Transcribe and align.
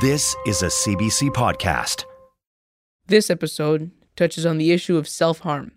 This 0.00 0.36
is 0.46 0.62
a 0.62 0.66
CBC 0.66 1.30
podcast. 1.30 2.04
This 3.08 3.30
episode 3.30 3.90
touches 4.14 4.46
on 4.46 4.56
the 4.56 4.70
issue 4.70 4.96
of 4.96 5.08
self 5.08 5.40
harm. 5.40 5.72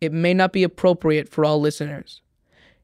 It 0.00 0.12
may 0.12 0.34
not 0.34 0.52
be 0.52 0.62
appropriate 0.62 1.28
for 1.28 1.44
all 1.44 1.60
listeners. 1.60 2.20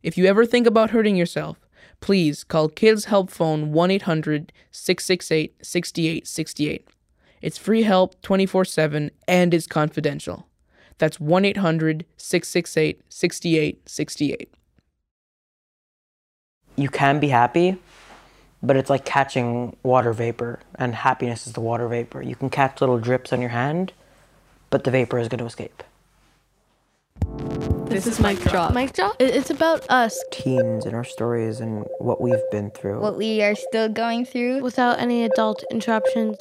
If 0.03 0.19
you 0.19 0.27
ever 0.27 0.45
think 0.45 0.67
about 0.67 0.91
hurting 0.91 1.15
yourself, 1.15 1.61
please 2.01 2.43
call 2.43 2.69
Kids 2.69 3.05
Help 3.05 3.31
Phone 3.31 3.71
1 3.71 3.91
800 3.93 4.53
668 4.73 5.55
6868. 5.65 6.89
It's 7.43 7.59
free 7.59 7.83
help 7.83 8.21
24 8.23 8.65
7 8.65 9.13
and 9.29 9.55
is 9.55 9.69
confidential. 9.69 10.49
That's 10.99 11.21
1 11.21 11.45
800 11.45 12.05
668 12.17 13.03
6868. 13.09 14.53
You 16.75 16.89
can 16.89 17.21
be 17.21 17.29
happy, 17.29 17.79
but 18.63 18.77
it's 18.77 18.91
like 18.91 19.05
catching 19.05 19.77
water 19.83 20.13
vapor, 20.13 20.61
and 20.77 20.95
happiness 20.95 21.47
is 21.47 21.55
the 21.55 21.61
water 21.61 21.89
vapor. 21.89 22.23
You 22.23 22.37
can 22.37 22.51
catch 22.51 22.81
little 22.81 22.99
drips 22.99 23.33
on 23.33 23.41
your 23.41 23.51
hand, 23.51 23.93
but 24.71 24.85
the 24.85 24.91
vapor 24.91 25.19
is 25.19 25.29
going 25.29 25.39
to 25.41 25.47
escape. 25.47 25.83
This, 27.87 28.07
is 28.07 28.21
Mic 28.21 28.41
Drop. 28.41 28.73
Mic 28.73 28.93
drop? 28.95 29.17
It's 29.21 29.51
about 29.51 29.85
us 29.91 30.19
Teens 30.31 30.87
and 30.87 30.95
our 30.95 31.05
stories 31.05 31.61
and 31.61 31.87
what 31.99 32.23
we've 32.23 32.41
been 32.51 32.71
through. 32.71 33.01
What 33.01 33.19
we 33.19 33.43
are 33.43 33.55
still 33.55 33.89
going 33.91 34.25
through. 34.25 34.63
without 34.63 34.99
any 34.99 35.25
adult 35.25 35.63
interruptions. 35.71 36.37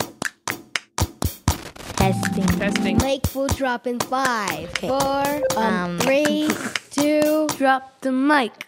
Testing. 1.98 2.46
Testing. 2.58 2.98
Mic 3.00 3.36
will 3.36 3.48
drop 3.48 3.86
in 3.86 4.00
five, 4.00 4.70
four, 4.78 5.42
um, 5.58 5.58
Um, 5.58 6.00
three, 6.00 6.50
two. 6.92 7.48
Drop 7.58 8.00
the 8.02 8.12
mic. 8.14 8.66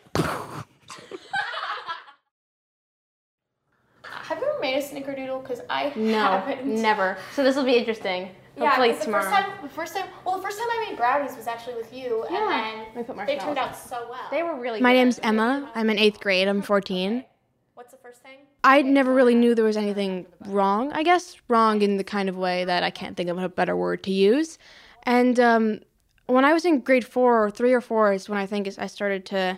Have 4.03 4.39
you 4.39 4.45
ever 4.47 4.59
made 4.61 4.62
a 4.73 4.81
snickerdoodle? 4.81 5.41
Because 5.41 5.61
I 5.69 5.91
No, 5.95 6.39
haven't. 6.39 6.65
never. 6.81 7.17
So 7.35 7.43
this 7.43 7.55
will 7.55 7.63
be 7.65 7.75
interesting. 7.77 8.29
Yeah, 8.55 8.65
Hopefully 8.67 8.89
'cause 8.93 9.05
the 9.05 9.11
first 9.11 9.29
time, 9.29 9.51
the 9.63 9.69
first 9.69 9.95
time, 9.95 10.07
well, 10.25 10.37
the 10.37 10.43
first 10.43 10.59
time 10.59 10.67
I 10.69 10.85
made 10.89 10.97
brownies 10.97 11.35
was 11.35 11.47
actually 11.47 11.73
with 11.75 11.91
you, 11.91 12.23
Yeah, 12.29 12.37
and 12.37 12.87
we 12.95 13.01
then 13.01 13.15
put 13.15 13.25
they 13.25 13.37
turned 13.37 13.57
out 13.57 13.75
so 13.75 14.05
well. 14.09 14.19
they 14.29 14.43
were 14.43 14.53
really. 14.59 14.79
My 14.79 14.91
good. 14.91 14.97
name's 14.99 15.19
Emma. 15.23 15.71
I'm 15.73 15.89
in 15.89 15.97
eighth 15.97 16.19
grade. 16.19 16.47
I'm 16.47 16.61
14. 16.61 17.25
What's 17.73 17.91
the 17.91 17.97
first 17.97 18.21
thing? 18.21 18.37
I 18.63 18.81
never 18.83 19.11
really 19.13 19.33
knew 19.35 19.55
there 19.55 19.65
was 19.65 19.75
anything 19.75 20.27
wrong, 20.45 20.91
I 20.93 21.01
guess. 21.03 21.35
Wrong 21.47 21.81
in 21.81 21.97
the 21.97 22.03
kind 22.03 22.29
of 22.29 22.37
way 22.37 22.63
that 22.63 22.83
I 22.83 22.91
can't 22.91 23.17
think 23.17 23.29
of 23.29 23.37
a 23.39 23.49
better 23.49 23.75
word 23.75 24.03
to 24.03 24.11
use. 24.11 24.57
And 25.01 25.39
um, 25.39 25.79
when 26.27 26.45
I 26.45 26.53
was 26.53 26.63
in 26.63 26.79
grade 26.81 27.05
four 27.05 27.43
or 27.43 27.49
three 27.51 27.73
or 27.73 27.81
four 27.81 28.13
is 28.13 28.29
when 28.29 28.37
I 28.37 28.45
think 28.45 28.67
is 28.67 28.77
I 28.77 28.85
started 28.87 29.25
to 29.27 29.57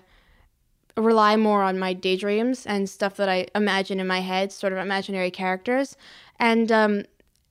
rely 0.97 1.35
more 1.35 1.61
on 1.61 1.77
my 1.77 1.93
daydreams 1.93 2.65
and 2.65 2.89
stuff 2.89 3.17
that 3.17 3.29
I 3.29 3.47
imagine 3.53 3.99
in 3.99 4.07
my 4.07 4.21
head, 4.21 4.51
sort 4.51 4.73
of 4.73 4.79
imaginary 4.79 5.31
characters. 5.31 5.95
And 6.39 6.71
um, 6.71 7.03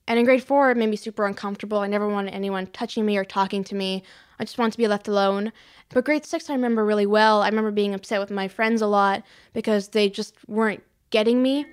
and 0.07 0.19
in 0.19 0.25
grade 0.25 0.43
four, 0.43 0.71
it 0.71 0.77
made 0.77 0.89
me 0.89 0.95
super 0.95 1.25
uncomfortable. 1.25 1.79
I 1.79 1.87
never 1.87 2.07
wanted 2.07 2.33
anyone 2.33 2.67
touching 2.67 3.05
me 3.05 3.17
or 3.17 3.25
talking 3.25 3.63
to 3.65 3.75
me. 3.75 4.03
I 4.39 4.43
just 4.43 4.57
wanted 4.57 4.73
to 4.73 4.77
be 4.77 4.87
left 4.87 5.07
alone. 5.07 5.51
But 5.89 6.05
grade 6.05 6.25
six, 6.25 6.49
I 6.49 6.53
remember 6.53 6.85
really 6.85 7.05
well. 7.05 7.41
I 7.41 7.49
remember 7.49 7.71
being 7.71 7.93
upset 7.93 8.19
with 8.19 8.31
my 8.31 8.47
friends 8.47 8.81
a 8.81 8.87
lot 8.87 9.23
because 9.53 9.89
they 9.89 10.09
just 10.09 10.35
weren't 10.47 10.83
getting 11.09 11.41
me. 11.41 11.65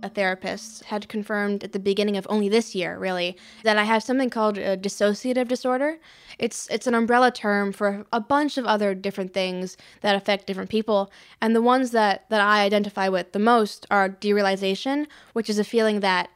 A 0.00 0.08
therapist 0.08 0.84
had 0.84 1.08
confirmed 1.08 1.64
at 1.64 1.72
the 1.72 1.80
beginning 1.80 2.16
of 2.16 2.26
only 2.30 2.48
this 2.48 2.72
year, 2.72 2.96
really, 2.98 3.36
that 3.64 3.76
I 3.76 3.82
have 3.82 4.02
something 4.02 4.30
called 4.30 4.56
a 4.56 4.76
dissociative 4.76 5.48
disorder. 5.48 5.98
It's 6.38 6.68
it's 6.70 6.86
an 6.86 6.94
umbrella 6.94 7.32
term 7.32 7.72
for 7.72 8.06
a 8.12 8.20
bunch 8.20 8.58
of 8.58 8.64
other 8.64 8.94
different 8.94 9.34
things 9.34 9.76
that 10.02 10.14
affect 10.14 10.46
different 10.46 10.70
people, 10.70 11.10
and 11.40 11.54
the 11.54 11.62
ones 11.62 11.90
that 11.90 12.28
that 12.30 12.40
I 12.40 12.62
identify 12.62 13.08
with 13.08 13.32
the 13.32 13.40
most 13.40 13.86
are 13.90 14.08
derealization, 14.08 15.08
which 15.32 15.50
is 15.50 15.58
a 15.58 15.64
feeling 15.64 15.98
that 16.00 16.30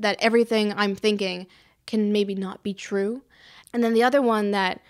that 0.00 0.16
everything 0.20 0.72
I'm 0.74 0.94
thinking 0.94 1.46
can 1.86 2.12
maybe 2.12 2.34
not 2.34 2.62
be 2.62 2.72
true. 2.72 3.22
And 3.74 3.84
then 3.84 3.92
the 3.92 4.02
other 4.02 4.22
one 4.22 4.52
that 4.52 4.80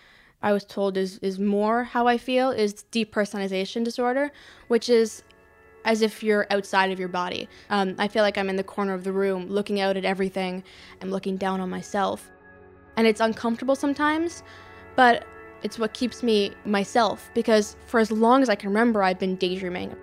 I 0.42 0.52
was 0.52 0.64
told 0.64 0.96
is 0.96 1.18
is 1.18 1.40
more 1.40 1.84
how 1.84 2.06
I 2.06 2.18
feel 2.18 2.50
is 2.50 2.84
depersonalization 2.92 3.82
disorder, 3.82 4.30
which 4.68 4.88
is 4.88 5.24
as 5.84 6.02
if 6.02 6.22
you're 6.22 6.46
outside 6.50 6.90
of 6.90 6.98
your 6.98 7.08
body. 7.08 7.48
Um, 7.70 7.94
I 7.98 8.08
feel 8.08 8.22
like 8.22 8.38
I'm 8.38 8.48
in 8.48 8.56
the 8.56 8.64
corner 8.64 8.94
of 8.94 9.04
the 9.04 9.12
room 9.12 9.48
looking 9.48 9.80
out 9.80 9.96
at 9.96 10.04
everything 10.04 10.62
and 11.00 11.10
looking 11.10 11.36
down 11.36 11.60
on 11.60 11.70
myself. 11.70 12.30
And 12.96 13.06
it's 13.06 13.20
uncomfortable 13.20 13.74
sometimes, 13.74 14.42
but 14.96 15.26
it's 15.62 15.78
what 15.78 15.94
keeps 15.94 16.22
me 16.22 16.52
myself 16.64 17.30
because 17.34 17.76
for 17.86 18.00
as 18.00 18.10
long 18.10 18.42
as 18.42 18.48
I 18.48 18.54
can 18.54 18.68
remember, 18.68 19.02
I've 19.02 19.18
been 19.18 19.36
daydreaming. 19.36 19.94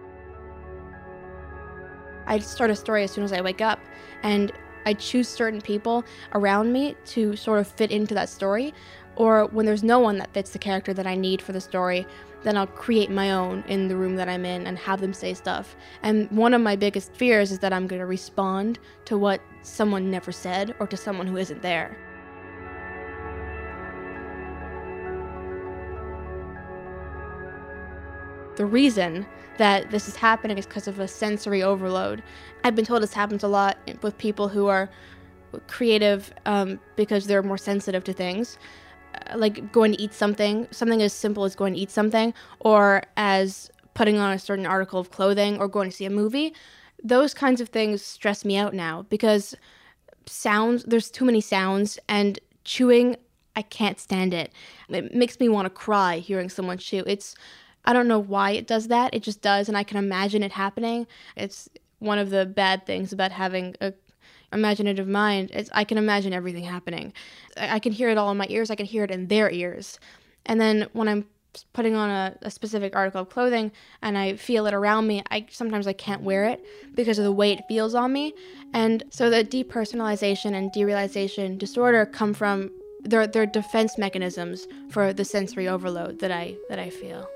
I 2.27 2.39
start 2.39 2.69
a 2.69 2.75
story 2.75 3.03
as 3.03 3.11
soon 3.11 3.23
as 3.23 3.33
I 3.33 3.41
wake 3.41 3.59
up, 3.59 3.79
and 4.21 4.51
I 4.85 4.93
choose 4.93 5.27
certain 5.27 5.61
people 5.61 6.05
around 6.33 6.71
me 6.71 6.95
to 7.07 7.35
sort 7.35 7.59
of 7.59 7.67
fit 7.67 7.91
into 7.91 8.13
that 8.13 8.29
story. 8.29 8.73
Or 9.19 9.47
when 9.47 9.65
there's 9.65 9.83
no 9.83 9.99
one 9.99 10.17
that 10.19 10.33
fits 10.33 10.51
the 10.51 10.59
character 10.59 10.93
that 10.93 11.05
I 11.05 11.13
need 11.13 11.41
for 11.41 11.51
the 11.51 11.59
story, 11.59 12.07
then 12.43 12.55
I'll 12.55 12.67
create 12.67 13.11
my 13.11 13.33
own 13.33 13.65
in 13.67 13.89
the 13.89 13.97
room 13.97 14.15
that 14.15 14.29
I'm 14.29 14.45
in 14.45 14.65
and 14.65 14.79
have 14.79 15.01
them 15.01 15.13
say 15.13 15.33
stuff. 15.33 15.75
And 16.01 16.31
one 16.31 16.53
of 16.53 16.61
my 16.61 16.77
biggest 16.77 17.13
fears 17.13 17.51
is 17.51 17.59
that 17.59 17.73
I'm 17.73 17.85
going 17.85 17.99
to 17.99 18.05
respond 18.05 18.79
to 19.05 19.17
what 19.17 19.41
someone 19.61 20.09
never 20.09 20.31
said 20.31 20.73
or 20.79 20.87
to 20.87 20.95
someone 20.95 21.27
who 21.27 21.35
isn't 21.35 21.61
there. 21.61 21.97
The 28.55 28.65
reason 28.65 29.25
that 29.57 29.91
this 29.91 30.07
is 30.07 30.15
happening 30.15 30.57
is 30.57 30.65
because 30.65 30.87
of 30.87 30.97
a 31.01 31.09
sensory 31.09 31.61
overload. 31.61 32.23
I've 32.63 32.75
been 32.75 32.85
told 32.85 33.03
this 33.03 33.13
happens 33.13 33.43
a 33.43 33.49
lot 33.49 33.77
with 34.01 34.17
people 34.17 34.47
who 34.47 34.67
are 34.67 34.89
creative 35.67 36.33
um, 36.45 36.79
because 36.95 37.25
they're 37.25 37.43
more 37.43 37.57
sensitive 37.57 38.05
to 38.05 38.13
things 38.13 38.57
like 39.35 39.71
going 39.71 39.91
to 39.93 40.01
eat 40.01 40.13
something, 40.13 40.67
something 40.71 41.01
as 41.01 41.13
simple 41.13 41.43
as 41.43 41.55
going 41.55 41.73
to 41.73 41.79
eat 41.79 41.91
something, 41.91 42.33
or 42.59 43.03
as 43.17 43.69
putting 43.93 44.17
on 44.17 44.31
a 44.31 44.39
certain 44.39 44.65
article 44.65 44.99
of 44.99 45.11
clothing, 45.11 45.59
or 45.59 45.67
going 45.67 45.89
to 45.89 45.95
see 45.95 46.05
a 46.05 46.09
movie. 46.09 46.53
Those 47.03 47.33
kinds 47.33 47.61
of 47.61 47.69
things 47.69 48.03
stress 48.03 48.43
me 48.43 48.57
out 48.57 48.73
now 48.73 49.03
because 49.09 49.55
sounds, 50.25 50.83
there's 50.83 51.09
too 51.09 51.25
many 51.25 51.41
sounds, 51.41 51.99
and 52.07 52.39
chewing, 52.63 53.15
I 53.55 53.61
can't 53.61 53.99
stand 53.99 54.33
it. 54.33 54.51
It 54.89 55.13
makes 55.13 55.39
me 55.39 55.49
want 55.49 55.65
to 55.65 55.69
cry 55.69 56.17
hearing 56.17 56.49
someone 56.49 56.77
chew. 56.77 57.03
It's, 57.07 57.35
I 57.85 57.93
don't 57.93 58.07
know 58.07 58.19
why 58.19 58.51
it 58.51 58.67
does 58.67 58.87
that. 58.89 59.13
It 59.13 59.23
just 59.23 59.41
does, 59.41 59.67
and 59.67 59.77
I 59.77 59.83
can 59.83 59.97
imagine 59.97 60.43
it 60.43 60.51
happening. 60.51 61.07
It's 61.35 61.69
one 61.99 62.19
of 62.19 62.29
the 62.29 62.45
bad 62.45 62.85
things 62.85 63.11
about 63.11 63.31
having 63.31 63.75
a 63.81 63.93
imaginative 64.53 65.07
mind, 65.07 65.51
it's, 65.53 65.69
I 65.73 65.83
can 65.83 65.97
imagine 65.97 66.33
everything 66.33 66.63
happening. 66.63 67.13
I, 67.57 67.79
can 67.79 67.91
hear 67.91 68.09
it 68.09 68.17
all 68.17 68.31
in 68.31 68.37
my 68.37 68.47
ears, 68.49 68.71
I 68.71 68.75
can 68.75 68.85
hear 68.85 69.03
it 69.03 69.11
in 69.11 69.27
their 69.27 69.49
ears. 69.49 69.99
And 70.45 70.59
then 70.59 70.87
when 70.93 71.07
I'm 71.07 71.25
putting 71.73 71.95
on 71.95 72.09
a, 72.09 72.35
a 72.43 72.51
specific 72.51 72.95
article 72.95 73.21
of 73.21 73.29
clothing 73.29 73.71
and 74.01 74.17
I 74.17 74.35
feel 74.35 74.65
it 74.67 74.73
around 74.73 75.07
me, 75.07 75.23
I 75.31 75.45
sometimes 75.49 75.87
I 75.87 75.93
can't 75.93 76.21
wear 76.21 76.45
it 76.45 76.63
because 76.95 77.17
of 77.17 77.25
the 77.25 77.31
way 77.31 77.51
it 77.51 77.61
feels 77.67 77.95
on 77.95 78.13
me. 78.13 78.33
And 78.73 79.03
so 79.09 79.29
the 79.29 79.43
depersonalization 79.43 80.53
and 80.53 80.71
derealization 80.71 81.57
disorder 81.57 82.05
come 82.05 82.33
from 82.33 82.71
their 83.01 83.27
their 83.27 83.45
defense 83.45 83.97
mechanisms 83.97 84.67
for 84.89 85.13
the 85.13 85.25
sensory 85.25 85.67
overload 85.67 86.19
that 86.19 86.31
I 86.31 86.55
that 86.69 86.79
I 86.79 86.89
feel. 86.89 87.27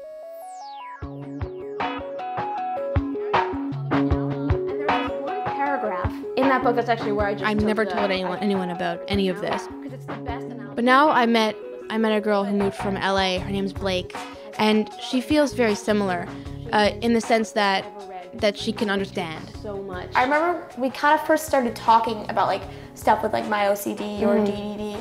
That 6.53 6.63
book. 6.63 6.75
That's 6.75 6.89
actually 6.89 7.11
where 7.13 7.27
I 7.27 7.33
just. 7.33 7.45
I've 7.45 7.61
never 7.63 7.85
the- 7.85 7.91
told 7.91 8.11
anyone 8.11 8.39
anyone 8.39 8.69
about 8.69 9.01
any 9.07 9.29
of 9.29 9.41
this. 9.41 9.67
Because 9.67 9.93
it's 9.93 10.05
the 10.05 10.13
best. 10.13 10.47
But 10.75 10.83
now 10.83 11.09
I 11.09 11.25
met 11.25 11.55
I 11.89 11.97
met 11.97 12.15
a 12.15 12.21
girl 12.21 12.43
who 12.43 12.55
moved 12.55 12.75
from 12.75 12.95
LA. 12.95 13.39
Her 13.39 13.51
name's 13.51 13.73
Blake, 13.73 14.15
and 14.57 14.89
she 15.01 15.21
feels 15.21 15.53
very 15.53 15.75
similar, 15.75 16.27
uh, 16.71 16.91
in 17.01 17.13
the 17.13 17.21
sense 17.21 17.51
that 17.51 17.85
that 18.35 18.57
she 18.57 18.71
can 18.73 18.89
understand. 18.89 19.51
so 19.61 19.81
much. 19.83 20.09
I 20.15 20.23
remember 20.23 20.67
we 20.77 20.89
kind 20.89 21.19
of 21.19 21.25
first 21.27 21.45
started 21.45 21.75
talking 21.75 22.27
about 22.29 22.47
like 22.47 22.63
stuff 22.95 23.21
with 23.21 23.31
like 23.31 23.47
my 23.47 23.65
OCD 23.65 24.21
or 24.23 24.35
DDD 24.37 24.99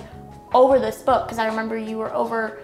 over 0.53 0.79
this 0.79 1.00
book 1.03 1.27
because 1.27 1.38
I 1.38 1.47
remember 1.47 1.79
you 1.79 1.97
were 1.97 2.12
over, 2.12 2.61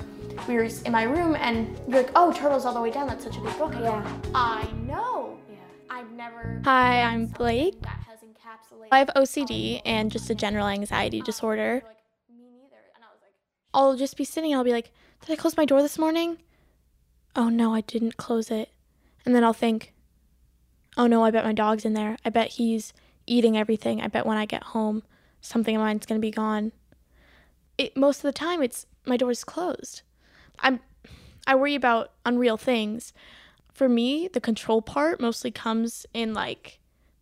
we 0.46 0.54
were 0.56 0.68
in 0.84 0.92
my 0.92 1.04
room 1.04 1.36
and 1.36 1.78
you're 1.88 2.02
like, 2.02 2.10
oh, 2.14 2.32
Turtles 2.34 2.66
All 2.66 2.74
the 2.74 2.82
Way 2.82 2.90
Down, 2.90 3.06
that's 3.06 3.24
such 3.24 3.38
a 3.38 3.40
good 3.40 3.56
book. 3.56 3.74
I 3.76 3.80
go, 3.80 4.02
I 4.34 4.70
know. 4.86 5.38
Yeah. 5.50 5.56
I've 5.88 6.10
never. 6.12 6.60
Hi, 6.66 7.00
I'm 7.00 7.26
Blake. 7.28 7.76
I 8.90 8.98
have 8.98 9.10
OCD 9.14 9.82
and 9.84 10.10
just 10.10 10.30
a 10.30 10.34
general 10.34 10.66
anxiety 10.66 11.20
disorder. 11.20 11.82
Me 12.30 12.48
neither. 12.50 12.76
And 12.94 13.04
I 13.04 13.12
was 13.12 13.20
like, 13.22 13.32
I'll 13.74 13.96
just 13.96 14.16
be 14.16 14.24
sitting 14.24 14.52
and 14.52 14.58
I'll 14.58 14.64
be 14.64 14.72
like, 14.72 14.90
Did 15.20 15.32
I 15.32 15.36
close 15.36 15.56
my 15.56 15.64
door 15.64 15.82
this 15.82 15.98
morning? 15.98 16.38
Oh 17.36 17.48
no, 17.48 17.74
I 17.74 17.82
didn't 17.82 18.16
close 18.16 18.50
it. 18.50 18.70
And 19.26 19.34
then 19.34 19.44
I'll 19.44 19.52
think, 19.52 19.92
Oh 20.96 21.06
no, 21.06 21.22
I 21.24 21.30
bet 21.30 21.44
my 21.44 21.52
dog's 21.52 21.84
in 21.84 21.92
there. 21.92 22.16
I 22.24 22.30
bet 22.30 22.52
he's 22.52 22.92
eating 23.26 23.56
everything. 23.56 24.00
I 24.00 24.08
bet 24.08 24.26
when 24.26 24.38
I 24.38 24.46
get 24.46 24.62
home, 24.62 25.02
something 25.40 25.76
of 25.76 25.82
mine's 25.82 26.06
gonna 26.06 26.20
be 26.20 26.30
gone. 26.30 26.72
It, 27.76 27.96
most 27.96 28.18
of 28.18 28.22
the 28.22 28.32
time, 28.32 28.62
it's 28.62 28.86
my 29.04 29.16
door's 29.16 29.44
closed. 29.44 30.02
I'm, 30.60 30.80
I 31.46 31.54
worry 31.54 31.74
about 31.74 32.12
unreal 32.26 32.56
things. 32.56 33.12
for 33.72 33.88
me, 33.88 34.26
the 34.26 34.40
control 34.40 34.82
part 34.82 35.20
mostly 35.20 35.52
comes 35.52 36.04
in 36.12 36.34
like 36.34 36.80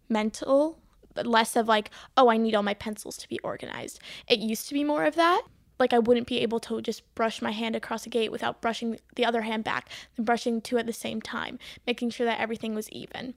mental, 0.08 0.78
less 1.24 1.54
of 1.54 1.68
like, 1.68 1.90
oh, 2.16 2.28
I 2.28 2.36
need 2.36 2.56
all 2.56 2.64
my 2.64 2.74
pencils 2.74 3.16
to 3.18 3.28
be 3.28 3.38
organized. 3.44 4.00
It 4.28 4.40
used 4.40 4.66
to 4.68 4.74
be 4.74 4.82
more 4.82 5.04
of 5.04 5.14
that. 5.14 5.42
Like 5.78 5.92
I 5.92 5.98
wouldn't 5.98 6.26
be 6.26 6.40
able 6.40 6.58
to 6.60 6.80
just 6.82 7.02
brush 7.14 7.40
my 7.40 7.52
hand 7.52 7.76
across 7.76 8.06
a 8.06 8.10
gate 8.10 8.32
without 8.32 8.60
brushing 8.60 8.98
the 9.14 9.24
other 9.24 9.42
hand 9.42 9.62
back, 9.62 9.88
and 10.16 10.26
brushing 10.26 10.60
two 10.60 10.78
at 10.78 10.86
the 10.86 10.92
same 10.92 11.22
time, 11.22 11.58
making 11.86 12.10
sure 12.10 12.26
that 12.26 12.40
everything 12.40 12.74
was 12.74 12.90
even. 12.90 13.34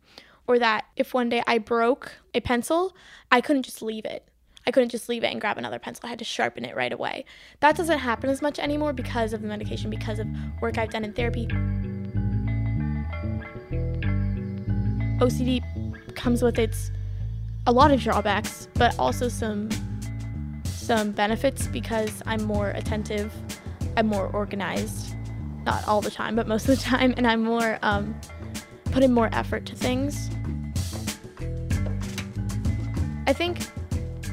Or 0.47 0.57
that 0.57 0.85
if 0.95 1.13
one 1.13 1.29
day 1.29 1.43
I 1.45 1.59
broke 1.59 2.13
a 2.33 2.39
pencil, 2.39 2.95
I 3.31 3.39
couldn't 3.39 3.63
just 3.63 3.81
leave 3.81 4.05
it. 4.05 4.25
I 4.65 4.71
couldn't 4.71 4.89
just 4.89 5.09
leave 5.09 5.23
it 5.23 5.31
and 5.31 5.41
grab 5.41 5.57
another 5.57 5.79
pencil. 5.79 6.05
I 6.05 6.09
had 6.09 6.19
to 6.19 6.25
sharpen 6.25 6.65
it 6.65 6.75
right 6.75 6.91
away. 6.91 7.25
That 7.59 7.75
doesn't 7.75 7.99
happen 7.99 8.29
as 8.29 8.41
much 8.41 8.59
anymore 8.59 8.93
because 8.93 9.33
of 9.33 9.41
the 9.41 9.47
medication, 9.47 9.89
because 9.89 10.19
of 10.19 10.27
work 10.61 10.77
I've 10.77 10.91
done 10.91 11.03
in 11.03 11.13
therapy. 11.13 11.47
OCD 15.19 16.15
comes 16.15 16.41
with 16.41 16.57
its 16.57 16.91
a 17.69 17.71
lot 17.71 17.91
of 17.91 18.01
drawbacks, 18.01 18.67
but 18.73 18.97
also 18.97 19.29
some 19.29 19.69
some 20.63 21.11
benefits 21.11 21.67
because 21.67 22.23
I'm 22.25 22.43
more 22.43 22.71
attentive, 22.71 23.31
I'm 23.95 24.07
more 24.07 24.27
organized, 24.33 25.15
not 25.67 25.87
all 25.87 26.01
the 26.01 26.09
time, 26.09 26.35
but 26.35 26.47
most 26.47 26.67
of 26.67 26.75
the 26.75 26.81
time, 26.83 27.13
and 27.15 27.27
I'm 27.27 27.43
more 27.43 27.77
um, 27.83 28.19
more 29.09 29.29
effort 29.33 29.67
to 29.67 29.75
things. 29.75 30.31
I 33.27 33.33
think 33.33 33.67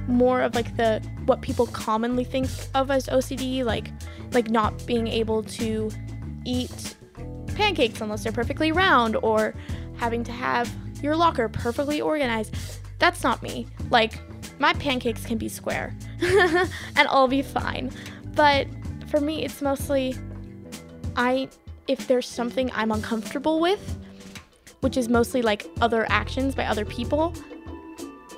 more 0.08 0.40
of 0.40 0.54
like 0.54 0.74
the 0.78 1.02
what 1.26 1.42
people 1.42 1.66
commonly 1.66 2.24
think 2.24 2.48
of 2.74 2.90
as 2.90 3.06
OCD, 3.06 3.64
like 3.64 3.90
like 4.32 4.48
not 4.48 4.86
being 4.86 5.06
able 5.08 5.42
to 5.42 5.90
eat 6.46 6.96
pancakes 7.54 8.00
unless 8.00 8.22
they're 8.22 8.32
perfectly 8.32 8.72
round 8.72 9.14
or 9.16 9.54
having 9.98 10.24
to 10.24 10.32
have 10.32 10.74
your 11.02 11.14
locker 11.14 11.50
perfectly 11.50 12.00
organized. 12.00 12.54
That's 12.98 13.22
not 13.22 13.42
me. 13.42 13.66
Like, 13.90 14.18
my 14.58 14.72
pancakes 14.74 15.24
can 15.24 15.38
be 15.38 15.48
square 15.48 15.94
and 16.20 17.08
I'll 17.08 17.28
be 17.28 17.42
fine. 17.42 17.92
But 18.34 18.66
for 19.08 19.20
me, 19.20 19.44
it's 19.44 19.60
mostly 19.60 20.14
I, 21.16 21.48
if 21.88 22.06
there's 22.06 22.28
something 22.28 22.70
I'm 22.74 22.92
uncomfortable 22.92 23.60
with, 23.60 23.98
which 24.80 24.96
is 24.96 25.08
mostly 25.08 25.42
like 25.42 25.66
other 25.80 26.06
actions 26.10 26.54
by 26.54 26.64
other 26.66 26.84
people, 26.84 27.34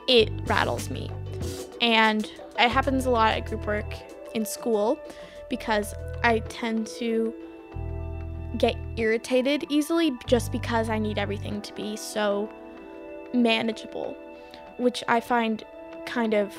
it 0.07 0.31
rattles 0.47 0.91
me. 0.91 1.11
And 1.81 2.25
it 2.59 2.71
happens 2.71 3.07
a 3.07 3.11
lot 3.11 3.35
at 3.35 3.47
group 3.47 3.67
work 3.67 3.93
in 4.35 4.45
school 4.45 4.99
because 5.51 5.95
I 6.23 6.41
tend 6.41 6.87
to 6.99 7.33
get 8.57 8.77
irritated 8.97 9.65
easily 9.69 10.13
just 10.27 10.53
because 10.53 10.89
I 10.89 10.99
need 10.99 11.19
everything 11.19 11.61
to 11.63 11.73
be 11.75 11.97
so 11.97 12.49
manageable, 13.33 14.17
which 14.79 15.05
I 15.09 15.21
find 15.21 15.65
kind 16.07 16.35
of 16.35 16.57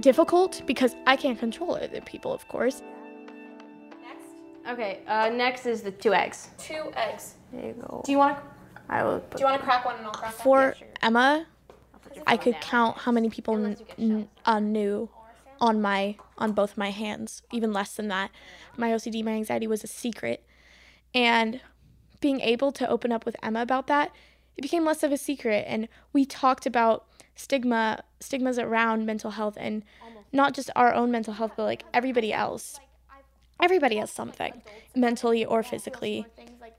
difficult 0.00 0.62
because 0.66 0.94
I 1.06 1.16
can't 1.16 1.38
control 1.38 1.74
other 1.74 2.00
people, 2.00 2.32
of 2.32 2.46
course. 2.48 2.82
Next. 4.02 4.70
Okay, 4.72 5.00
uh, 5.06 5.28
next 5.30 5.66
is 5.66 5.82
the 5.82 5.90
two 5.90 6.14
eggs. 6.14 6.50
Two 6.58 6.92
eggs. 6.94 7.34
There 7.52 7.66
you 7.66 7.72
go. 7.74 8.02
Do 8.04 8.12
you 8.12 8.18
want 8.18 8.38
to? 8.38 8.42
I 8.90 9.02
will 9.04 9.18
Do 9.18 9.38
you 9.38 9.44
want 9.44 9.60
to 9.60 9.64
crack 9.64 9.84
one 9.84 9.96
and 9.96 10.06
I'll 10.06 10.12
crack 10.12 10.32
one? 10.38 10.42
For 10.42 10.60
one? 10.60 10.74
Emma, 11.02 11.46
I 12.26 12.36
could 12.36 12.60
count 12.60 12.98
how 12.98 13.12
many 13.12 13.28
people 13.28 13.54
n- 13.54 13.76
n- 13.98 14.28
uh, 14.46 14.60
knew 14.60 15.10
on 15.60 15.82
my 15.82 16.16
on 16.38 16.52
both 16.52 16.76
my 16.76 16.90
hands, 16.90 17.42
even 17.52 17.72
less 17.72 17.94
than 17.94 18.08
that. 18.08 18.30
My 18.76 18.90
OCD, 18.92 19.24
my 19.24 19.32
anxiety 19.32 19.66
was 19.66 19.82
a 19.84 19.88
secret, 19.88 20.44
and 21.14 21.60
being 22.20 22.40
able 22.40 22.72
to 22.72 22.88
open 22.88 23.12
up 23.12 23.26
with 23.26 23.36
Emma 23.42 23.60
about 23.62 23.86
that, 23.88 24.10
it 24.58 24.62
became 24.62 24.84
less 24.84 25.02
of 25.02 25.12
a 25.12 25.16
secret. 25.16 25.64
And 25.68 25.88
we 26.12 26.26
talked 26.26 26.66
about 26.66 27.06
stigma, 27.36 28.02
stigmas 28.20 28.58
around 28.58 29.06
mental 29.06 29.30
health, 29.30 29.56
and 29.58 29.84
not 30.32 30.52
just 30.52 30.68
our 30.76 30.92
own 30.92 31.10
mental 31.12 31.34
health, 31.34 31.52
but 31.56 31.62
like 31.64 31.84
everybody 31.94 32.32
else. 32.32 32.80
Everybody 33.60 33.96
has 33.96 34.10
something, 34.10 34.62
mentally 34.94 35.44
or 35.44 35.62
physically. 35.62 36.26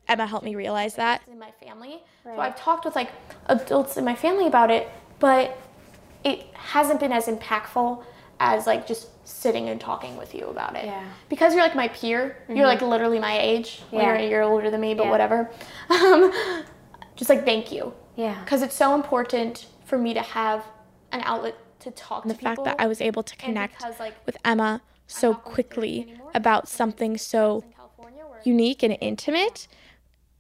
Emma 0.07 0.25
helped 0.27 0.45
me 0.45 0.55
realize 0.55 0.95
that. 0.95 1.21
in 1.31 1.39
my 1.39 1.51
family. 1.63 2.03
So 2.23 2.39
I've 2.39 2.55
talked 2.57 2.83
with 2.85 2.95
like 2.95 3.09
adults 3.47 3.97
in 3.97 4.03
my 4.05 4.15
family 4.15 4.47
about 4.47 4.71
it, 4.71 4.89
but 5.19 5.57
it 6.23 6.45
hasn't 6.53 6.99
been 6.99 7.11
as 7.11 7.27
impactful 7.27 8.03
as 8.41 8.65
like 8.67 8.87
just 8.87 9.07
sitting 9.27 9.69
and 9.69 9.79
talking 9.79 10.17
with 10.17 10.33
you 10.33 10.45
about 10.45 10.75
it. 10.75 10.85
Yeah. 10.85 11.03
Because 11.29 11.53
you're 11.53 11.63
like 11.63 11.75
my 11.75 11.89
peer. 11.89 12.37
You're 12.49 12.65
like 12.67 12.81
literally 12.81 13.19
my 13.19 13.37
age. 13.39 13.81
Well, 13.91 14.01
Yeah. 14.01 14.07
You're, 14.07 14.15
a 14.17 14.29
year 14.29 14.41
older 14.41 14.69
than 14.71 14.81
me, 14.81 14.93
but 14.93 15.05
Yeah. 15.05 15.11
whatever. 15.11 15.49
Um, 15.89 16.31
just 17.19 17.29
like 17.29 17.43
thank 17.43 17.71
you. 17.71 17.93
Yeah. 18.15 18.39
Because 18.43 18.61
it's 18.61 18.75
so 18.75 18.95
important 18.95 19.67
for 19.85 19.97
me 19.97 20.13
to 20.13 20.21
have 20.21 20.63
an 21.11 21.21
outlet 21.25 21.55
to 21.81 21.91
talk 21.91 22.23
the 22.23 22.33
to 22.33 22.39
fact 22.39 22.51
people. 22.53 22.63
that 22.63 22.77
I 22.79 22.87
was 22.87 23.01
able 23.01 23.23
to 23.23 23.35
connect 23.35 23.77
because, 23.77 23.99
like, 23.99 24.13
with 24.25 24.37
Emma 24.45 24.81
so 25.07 25.31
not 25.31 25.43
going 25.43 25.55
to 25.55 25.63
therapy 25.65 25.71
quickly 25.73 26.21
about 26.33 26.67
something 26.67 27.17
so 27.17 27.63
in 27.65 27.73
California 27.73 28.23
where 28.25 28.39
unique 28.45 28.83
and 28.83 28.97
intimate. 29.01 29.67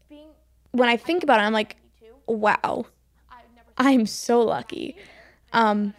being 0.07 0.27
When 0.71 0.87
I 0.87 0.95
think 0.95 1.23
about 1.23 1.39
it, 1.39 1.43
I'm 1.43 1.53
like, 1.53 1.75
wow, 2.27 2.85
I'm 3.77 4.05
so 4.05 4.41
lucky. 4.41 4.95
Um, 5.51 5.93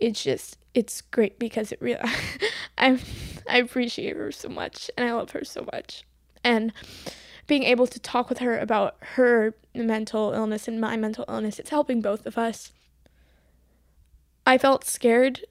it's 0.00 0.22
just, 0.22 0.58
it's 0.74 1.00
great 1.00 1.38
because 1.38 1.72
it 1.72 1.80
really, 1.80 2.00
I, 2.78 2.98
I 3.48 3.58
appreciate 3.58 4.16
her 4.16 4.32
so 4.32 4.50
much 4.50 4.90
and 4.98 5.08
I 5.08 5.12
love 5.14 5.30
her 5.30 5.44
so 5.44 5.66
much. 5.72 6.04
And 6.44 6.72
being 7.46 7.62
able 7.62 7.86
to 7.86 8.00
talk 8.00 8.28
with 8.28 8.38
her 8.38 8.58
about 8.58 8.96
her 9.14 9.54
mental 9.74 10.32
illness 10.32 10.66
and 10.66 10.80
my 10.80 10.96
mental 10.96 11.24
illness, 11.28 11.58
it's 11.58 11.70
helping 11.70 12.00
both 12.00 12.26
of 12.26 12.36
us. 12.36 12.72
I 14.44 14.58
felt 14.58 14.84
scared 14.84 15.44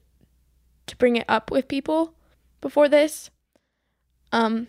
to 0.86 0.96
bring 0.96 1.16
it 1.16 1.24
up 1.28 1.50
with 1.50 1.68
people 1.68 2.14
before 2.60 2.88
this. 2.88 3.30
Um, 4.32 4.68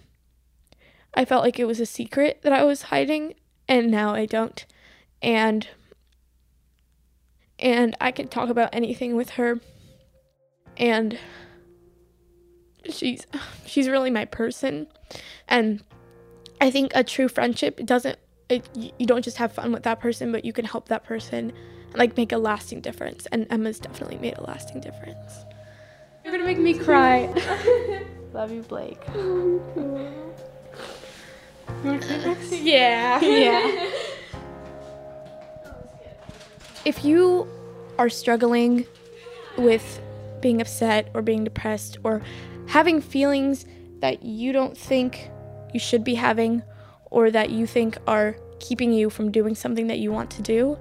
I 1.13 1.25
felt 1.25 1.43
like 1.43 1.59
it 1.59 1.65
was 1.65 1.79
a 1.79 1.85
secret 1.85 2.39
that 2.43 2.53
I 2.53 2.63
was 2.63 2.83
hiding, 2.83 3.33
and 3.67 3.89
now 3.89 4.13
I 4.13 4.25
don't. 4.25 4.65
And 5.21 5.67
and 7.59 7.95
I 7.99 8.11
can 8.11 8.27
talk 8.27 8.49
about 8.49 8.69
anything 8.73 9.15
with 9.15 9.31
her. 9.31 9.59
And 10.77 11.17
she's 12.89 13.25
she's 13.65 13.89
really 13.89 14.11
my 14.11 14.25
person. 14.25 14.87
And 15.47 15.81
I 16.59 16.71
think 16.71 16.91
a 16.95 17.03
true 17.03 17.27
friendship 17.27 17.85
doesn't 17.85 18.17
it, 18.49 18.67
you 18.75 18.91
you 18.97 19.05
don't 19.05 19.23
just 19.23 19.37
have 19.37 19.51
fun 19.51 19.71
with 19.71 19.83
that 19.83 19.99
person, 19.99 20.31
but 20.31 20.45
you 20.45 20.53
can 20.53 20.65
help 20.65 20.87
that 20.89 21.03
person 21.03 21.51
and 21.89 21.95
like 21.95 22.15
make 22.17 22.31
a 22.31 22.37
lasting 22.37 22.81
difference. 22.81 23.27
And 23.31 23.47
Emma's 23.49 23.79
definitely 23.79 24.17
made 24.17 24.37
a 24.37 24.43
lasting 24.43 24.81
difference. 24.81 25.45
You're 26.23 26.33
gonna 26.33 26.45
make 26.45 26.59
me 26.59 26.73
cry. 26.73 27.33
Love 28.33 28.51
you, 28.51 28.61
Blake. 28.63 29.01
Oh, 31.85 31.99
yeah. 32.51 33.19
Yeah. 33.19 33.89
if 36.85 37.03
you 37.03 37.47
are 37.99 38.09
struggling 38.09 38.85
with 39.57 40.01
being 40.41 40.61
upset 40.61 41.09
or 41.13 41.21
being 41.21 41.43
depressed 41.43 41.97
or 42.03 42.21
having 42.67 43.01
feelings 43.01 43.65
that 43.99 44.23
you 44.23 44.53
don't 44.53 44.77
think 44.77 45.29
you 45.73 45.79
should 45.79 46.03
be 46.03 46.15
having 46.15 46.63
or 47.11 47.31
that 47.31 47.49
you 47.49 47.65
think 47.65 47.97
are 48.07 48.35
keeping 48.59 48.91
you 48.91 49.09
from 49.09 49.31
doing 49.31 49.55
something 49.55 49.87
that 49.87 49.99
you 49.99 50.11
want 50.11 50.29
to 50.31 50.41
do, 50.41 50.77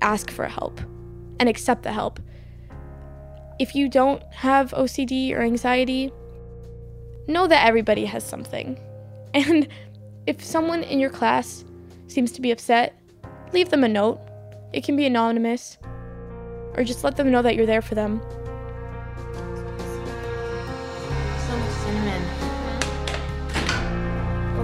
ask 0.00 0.30
for 0.30 0.46
help 0.46 0.80
and 1.38 1.48
accept 1.48 1.82
the 1.82 1.92
help. 1.92 2.20
If 3.58 3.74
you 3.74 3.88
don't 3.88 4.22
have 4.32 4.72
OCD 4.72 5.32
or 5.32 5.42
anxiety, 5.42 6.12
know 7.28 7.46
that 7.46 7.66
everybody 7.66 8.04
has 8.06 8.24
something. 8.24 8.78
And 9.34 9.66
if 10.26 10.44
someone 10.44 10.82
in 10.82 11.00
your 11.00 11.08
class 11.08 11.64
seems 12.06 12.32
to 12.32 12.42
be 12.42 12.50
upset, 12.50 12.94
leave 13.54 13.70
them 13.70 13.82
a 13.82 13.88
note. 13.88 14.20
It 14.74 14.84
can 14.84 14.94
be 14.94 15.06
anonymous. 15.06 15.78
Or 16.74 16.84
just 16.84 17.02
let 17.02 17.16
them 17.16 17.30
know 17.30 17.40
that 17.40 17.56
you're 17.56 17.64
there 17.64 17.80
for 17.80 17.94
them. 17.94 18.20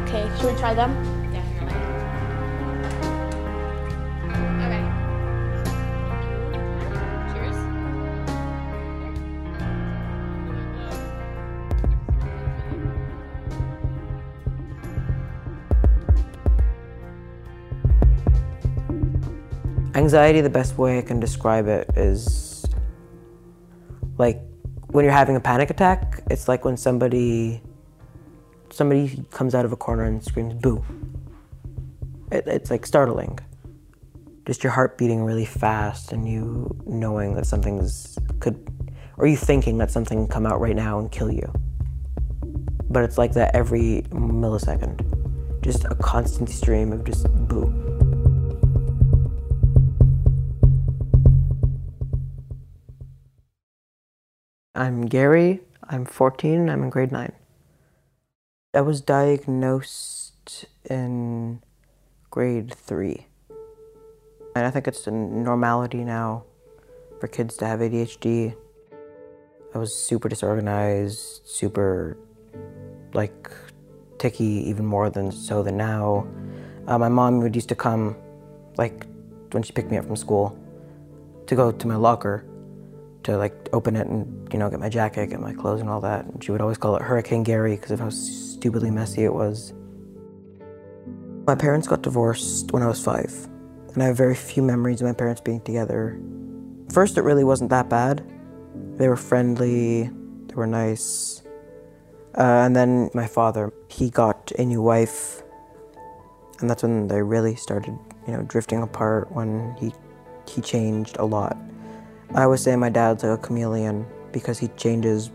Okay, 0.09 0.25
should 0.41 0.55
we 0.55 0.59
try 0.59 0.73
them? 0.73 0.97
Okay. 1.29 1.45
Cheers. 7.35 7.59
Anxiety, 19.95 20.41
the 20.41 20.49
best 20.49 20.79
way 20.79 20.97
I 20.97 21.03
can 21.03 21.21
describe 21.21 21.69
it 21.69 21.91
is 21.97 22.65
like 24.17 24.41
when 24.87 25.05
you're 25.05 25.13
having 25.13 25.37
a 25.37 25.41
panic 25.41 25.69
attack, 25.69 26.23
it's 26.31 26.49
like 26.49 26.65
when 26.65 26.79
somebody 26.79 27.61
somebody 28.79 29.25
comes 29.33 29.57
out 29.57 29.65
of 29.65 29.73
a 29.73 29.77
corner 29.77 30.05
and 30.05 30.25
screams 30.25 30.55
boo. 30.55 30.85
It, 32.31 32.47
it's 32.47 32.71
like 32.71 32.87
startling. 32.87 33.41
Just 34.47 34.63
your 34.63 34.73
heart 34.73 34.97
beating 34.97 35.25
really 35.25 35.45
fast 35.45 36.13
and 36.13 36.29
you 36.29 36.81
knowing 36.87 37.35
that 37.35 37.45
something's 37.45 38.17
could, 38.39 38.57
or 39.17 39.27
you 39.27 39.37
thinking 39.37 39.79
that 39.79 39.91
something 39.91 40.19
can 40.19 40.29
come 40.29 40.47
out 40.47 40.61
right 40.61 40.77
now 40.77 41.01
and 41.01 41.11
kill 41.11 41.31
you. 41.31 41.53
But 42.89 43.03
it's 43.03 43.19
like 43.19 43.33
that 43.33 43.55
every 43.55 44.05
millisecond. 44.11 45.05
Just 45.61 45.85
a 45.85 45.97
constant 45.97 46.49
stream 46.49 46.93
of 46.93 47.03
just 47.03 47.27
boo. 47.49 47.75
I'm 54.77 55.07
Gary. 55.07 55.63
I'm 55.83 56.05
14. 56.05 56.71
I'm 56.71 56.85
in 56.85 56.91
grade 56.91 57.11
9. 57.11 57.33
I 58.75 58.83
was 58.83 59.01
diagnosed 59.01 60.67
in 60.91 61.63
grade 62.29 62.75
3. 62.75 63.27
And 64.55 64.67
I 64.67 64.71
think 64.71 64.87
it's 64.87 65.07
a 65.07 65.11
normality 65.11 66.05
now 66.05 66.45
for 67.19 67.29
kids 67.29 67.57
to 67.57 67.67
have 67.67 67.81
ADHD. 67.81 68.55
I 69.75 69.79
was 69.79 69.95
super 69.95 70.29
disorganized, 70.29 71.47
super 71.47 72.19
like 73.15 73.51
ticky, 74.19 74.69
even 74.69 74.85
more 74.85 75.09
than 75.09 75.33
so 75.33 75.63
than 75.63 75.79
now. 75.79 76.29
Uh, 76.87 76.99
my 76.99 77.09
mom 77.09 77.41
would 77.41 77.55
used 77.55 77.71
to 77.71 77.75
come, 77.75 78.17
like 78.77 79.07
when 79.53 79.63
she 79.63 79.73
picked 79.73 79.91
me 79.91 79.97
up 79.97 80.05
from 80.05 80.17
school, 80.17 80.59
to 81.47 81.57
go 81.57 81.73
to 81.73 81.87
my 81.87 81.97
locker 81.97 82.45
to 83.29 83.37
like 83.37 83.69
open 83.75 83.95
it 83.95 84.07
and 84.07 84.51
you 84.53 84.59
know 84.59 84.71
get 84.71 84.81
my 84.81 84.89
jacket, 84.89 85.29
get 85.29 85.41
my 85.41 85.53
clothes 85.53 85.81
and 85.81 85.91
all 85.91 86.01
that. 86.01 86.25
And 86.25 86.43
she 86.43 86.51
would 86.51 86.63
always 86.63 86.79
call 86.79 86.97
it 86.97 87.03
Hurricane 87.03 87.43
Gary 87.43 87.77
because 87.77 87.91
of 87.91 88.01
how 88.01 88.09
stupidly 88.09 88.91
messy 88.91 89.23
it 89.25 89.35
was. 89.35 89.75
My 91.47 91.55
parents 91.55 91.87
got 91.87 92.03
divorced 92.03 92.73
when 92.73 92.83
I 92.83 92.87
was 92.87 93.05
five, 93.05 93.33
and 93.93 94.03
I 94.03 94.07
have 94.07 94.17
very 94.17 94.35
few 94.35 94.63
memories 94.63 95.03
of 95.03 95.07
my 95.07 95.13
parents 95.13 95.43
being 95.43 95.61
together. 95.61 96.19
First, 96.91 97.19
it 97.19 97.23
really 97.23 97.45
wasn't 97.45 97.69
that 97.69 97.91
bad. 97.91 98.25
They 98.97 99.09
were 99.09 99.17
friendly, 99.17 100.11
they 100.47 100.55
were 100.55 100.67
nice. 100.67 101.43
Uh, 102.35 102.65
and 102.65 102.75
then 102.75 103.11
my 103.13 103.27
father, 103.27 103.73
he 103.89 104.09
got 104.09 104.53
a 104.59 104.65
new 104.65 104.81
wife, 104.81 105.43
and 106.61 106.71
that's 106.71 106.83
when 106.83 107.09
they 107.09 107.21
really 107.21 107.57
started, 107.57 107.99
you 108.27 108.33
know, 108.33 108.43
drifting 108.43 108.83
apart. 108.83 109.31
When 109.33 109.77
he 109.79 109.93
he 110.49 110.63
changed 110.63 111.19
a 111.19 111.27
lot. 111.27 111.59
I 112.35 112.43
always 112.43 112.61
say 112.61 112.77
my 112.77 112.91
dad's 112.91 113.23
like 113.23 113.39
a 113.39 113.41
chameleon 113.41 114.07
because 114.33 114.59
he 114.59 114.69
changes 114.77 115.31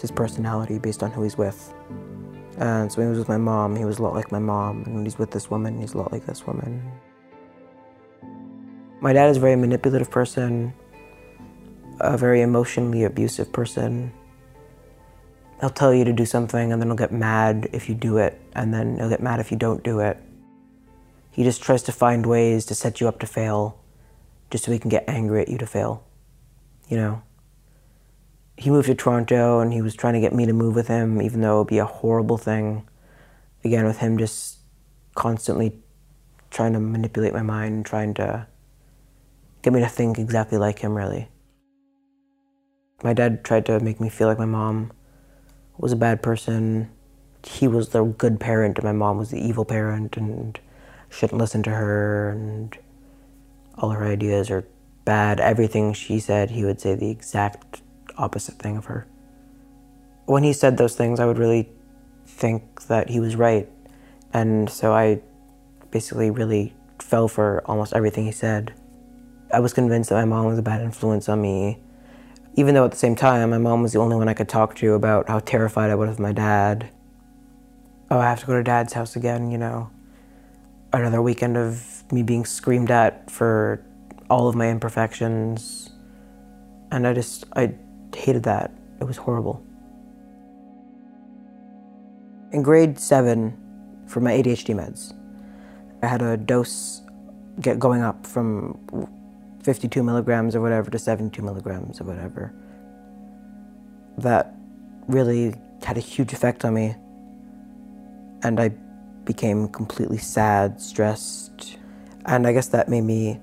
his 0.00 0.12
personality 0.12 0.78
based 0.78 1.02
on 1.02 1.10
who 1.10 1.24
he's 1.24 1.36
with. 1.36 1.74
And 2.58 2.90
so 2.90 2.98
when 2.98 3.08
he 3.08 3.10
was 3.10 3.18
with 3.18 3.28
my 3.28 3.36
mom, 3.36 3.74
he 3.74 3.84
was 3.84 3.98
a 3.98 4.02
lot 4.02 4.14
like 4.14 4.30
my 4.30 4.38
mom. 4.38 4.84
And 4.84 4.94
when 4.94 5.04
he's 5.04 5.18
with 5.18 5.32
this 5.32 5.50
woman, 5.50 5.80
he's 5.80 5.94
a 5.94 5.98
lot 5.98 6.12
like 6.12 6.24
this 6.24 6.46
woman. 6.46 6.88
My 9.00 9.12
dad 9.12 9.28
is 9.28 9.38
a 9.38 9.40
very 9.40 9.56
manipulative 9.56 10.08
person, 10.08 10.72
a 12.00 12.16
very 12.16 12.42
emotionally 12.42 13.04
abusive 13.04 13.52
person. 13.52 14.12
He'll 15.60 15.70
tell 15.70 15.92
you 15.92 16.04
to 16.04 16.12
do 16.12 16.24
something 16.24 16.72
and 16.72 16.80
then 16.80 16.88
he'll 16.88 16.96
get 16.96 17.12
mad 17.12 17.68
if 17.72 17.88
you 17.88 17.94
do 17.94 18.18
it, 18.18 18.40
and 18.54 18.72
then 18.72 18.96
he'll 18.96 19.08
get 19.08 19.22
mad 19.22 19.40
if 19.40 19.50
you 19.50 19.56
don't 19.56 19.82
do 19.82 19.98
it. 19.98 20.16
He 21.32 21.42
just 21.42 21.60
tries 21.62 21.82
to 21.84 21.92
find 21.92 22.24
ways 22.24 22.64
to 22.66 22.74
set 22.74 23.00
you 23.00 23.08
up 23.08 23.18
to 23.18 23.26
fail, 23.26 23.78
just 24.50 24.64
so 24.64 24.72
he 24.72 24.78
can 24.78 24.90
get 24.90 25.04
angry 25.08 25.42
at 25.42 25.48
you 25.48 25.58
to 25.58 25.66
fail 25.66 26.05
you 26.88 26.96
know. 26.96 27.22
He 28.56 28.70
moved 28.70 28.86
to 28.86 28.94
Toronto 28.94 29.60
and 29.60 29.72
he 29.72 29.82
was 29.82 29.94
trying 29.94 30.14
to 30.14 30.20
get 30.20 30.32
me 30.32 30.46
to 30.46 30.52
move 30.52 30.74
with 30.74 30.88
him, 30.88 31.20
even 31.20 31.42
though 31.42 31.56
it 31.56 31.58
would 31.58 31.68
be 31.68 31.78
a 31.78 31.84
horrible 31.84 32.38
thing. 32.38 32.88
Again, 33.64 33.84
with 33.84 33.98
him 33.98 34.16
just 34.16 34.60
constantly 35.14 35.82
trying 36.50 36.72
to 36.72 36.80
manipulate 36.80 37.34
my 37.34 37.42
mind, 37.42 37.84
trying 37.84 38.14
to 38.14 38.46
get 39.62 39.72
me 39.72 39.80
to 39.80 39.88
think 39.88 40.18
exactly 40.18 40.56
like 40.56 40.78
him, 40.78 40.94
really. 40.94 41.28
My 43.02 43.12
dad 43.12 43.44
tried 43.44 43.66
to 43.66 43.78
make 43.80 44.00
me 44.00 44.08
feel 44.08 44.28
like 44.28 44.38
my 44.38 44.46
mom 44.46 44.92
was 45.76 45.92
a 45.92 45.96
bad 45.96 46.22
person. 46.22 46.90
He 47.44 47.68
was 47.68 47.90
the 47.90 48.04
good 48.04 48.40
parent, 48.40 48.78
and 48.78 48.84
my 48.84 48.92
mom 48.92 49.18
was 49.18 49.30
the 49.30 49.38
evil 49.38 49.64
parent, 49.64 50.16
and 50.16 50.58
shouldn't 51.10 51.38
listen 51.38 51.62
to 51.64 51.70
her, 51.70 52.30
and 52.30 52.78
all 53.76 53.90
her 53.90 54.04
ideas 54.04 54.50
are 54.50 54.66
bad, 55.06 55.40
everything 55.40 55.94
she 55.94 56.20
said, 56.20 56.50
he 56.50 56.66
would 56.66 56.82
say 56.82 56.94
the 56.94 57.10
exact 57.10 57.80
opposite 58.18 58.56
thing 58.56 58.76
of 58.76 58.84
her. 58.86 59.06
When 60.26 60.42
he 60.42 60.52
said 60.52 60.76
those 60.76 60.94
things, 60.94 61.18
I 61.18 61.24
would 61.24 61.38
really 61.38 61.70
think 62.26 62.82
that 62.88 63.08
he 63.08 63.20
was 63.20 63.36
right. 63.36 63.70
And 64.34 64.68
so 64.68 64.92
I 64.92 65.22
basically 65.90 66.30
really 66.30 66.74
fell 66.98 67.28
for 67.28 67.62
almost 67.64 67.94
everything 67.94 68.26
he 68.26 68.32
said. 68.32 68.74
I 69.52 69.60
was 69.60 69.72
convinced 69.72 70.10
that 70.10 70.16
my 70.16 70.24
mom 70.24 70.46
was 70.46 70.58
a 70.58 70.62
bad 70.62 70.82
influence 70.82 71.28
on 71.28 71.40
me, 71.40 71.78
even 72.56 72.74
though 72.74 72.84
at 72.84 72.90
the 72.90 72.96
same 72.96 73.14
time, 73.14 73.50
my 73.50 73.58
mom 73.58 73.82
was 73.82 73.92
the 73.92 74.00
only 74.00 74.16
one 74.16 74.28
I 74.28 74.34
could 74.34 74.48
talk 74.48 74.74
to 74.76 74.94
about 74.94 75.28
how 75.28 75.38
terrified 75.38 75.90
I 75.90 75.94
was 75.94 76.10
of 76.10 76.18
my 76.18 76.32
dad. 76.32 76.90
Oh, 78.10 78.18
I 78.18 78.24
have 78.24 78.40
to 78.40 78.46
go 78.46 78.54
to 78.54 78.62
dad's 78.62 78.94
house 78.94 79.14
again, 79.14 79.50
you 79.50 79.58
know. 79.58 79.90
Another 80.92 81.22
weekend 81.22 81.56
of 81.56 82.04
me 82.12 82.22
being 82.22 82.44
screamed 82.44 82.90
at 82.90 83.30
for 83.30 83.84
all 84.30 84.48
of 84.48 84.54
my 84.54 84.68
imperfections. 84.68 85.90
And 86.90 87.06
I 87.06 87.12
just, 87.12 87.44
I 87.54 87.74
hated 88.14 88.42
that. 88.44 88.72
It 89.00 89.04
was 89.04 89.16
horrible. 89.16 89.62
In 92.52 92.62
grade 92.62 92.98
seven, 92.98 93.56
for 94.06 94.20
my 94.20 94.32
ADHD 94.32 94.74
meds, 94.74 95.12
I 96.02 96.06
had 96.06 96.22
a 96.22 96.36
dose 96.36 97.02
get 97.60 97.78
going 97.78 98.02
up 98.02 98.26
from 98.26 98.78
52 99.62 100.02
milligrams 100.02 100.54
or 100.54 100.60
whatever 100.60 100.90
to 100.90 100.98
72 100.98 101.42
milligrams 101.42 102.00
or 102.00 102.04
whatever. 102.04 102.54
That 104.18 104.54
really 105.08 105.54
had 105.82 105.96
a 105.96 106.00
huge 106.00 106.32
effect 106.32 106.64
on 106.64 106.74
me. 106.74 106.94
And 108.42 108.60
I 108.60 108.68
became 109.24 109.68
completely 109.68 110.18
sad, 110.18 110.80
stressed. 110.80 111.78
And 112.26 112.46
I 112.46 112.52
guess 112.52 112.68
that 112.68 112.88
made 112.88 113.02
me 113.02 113.40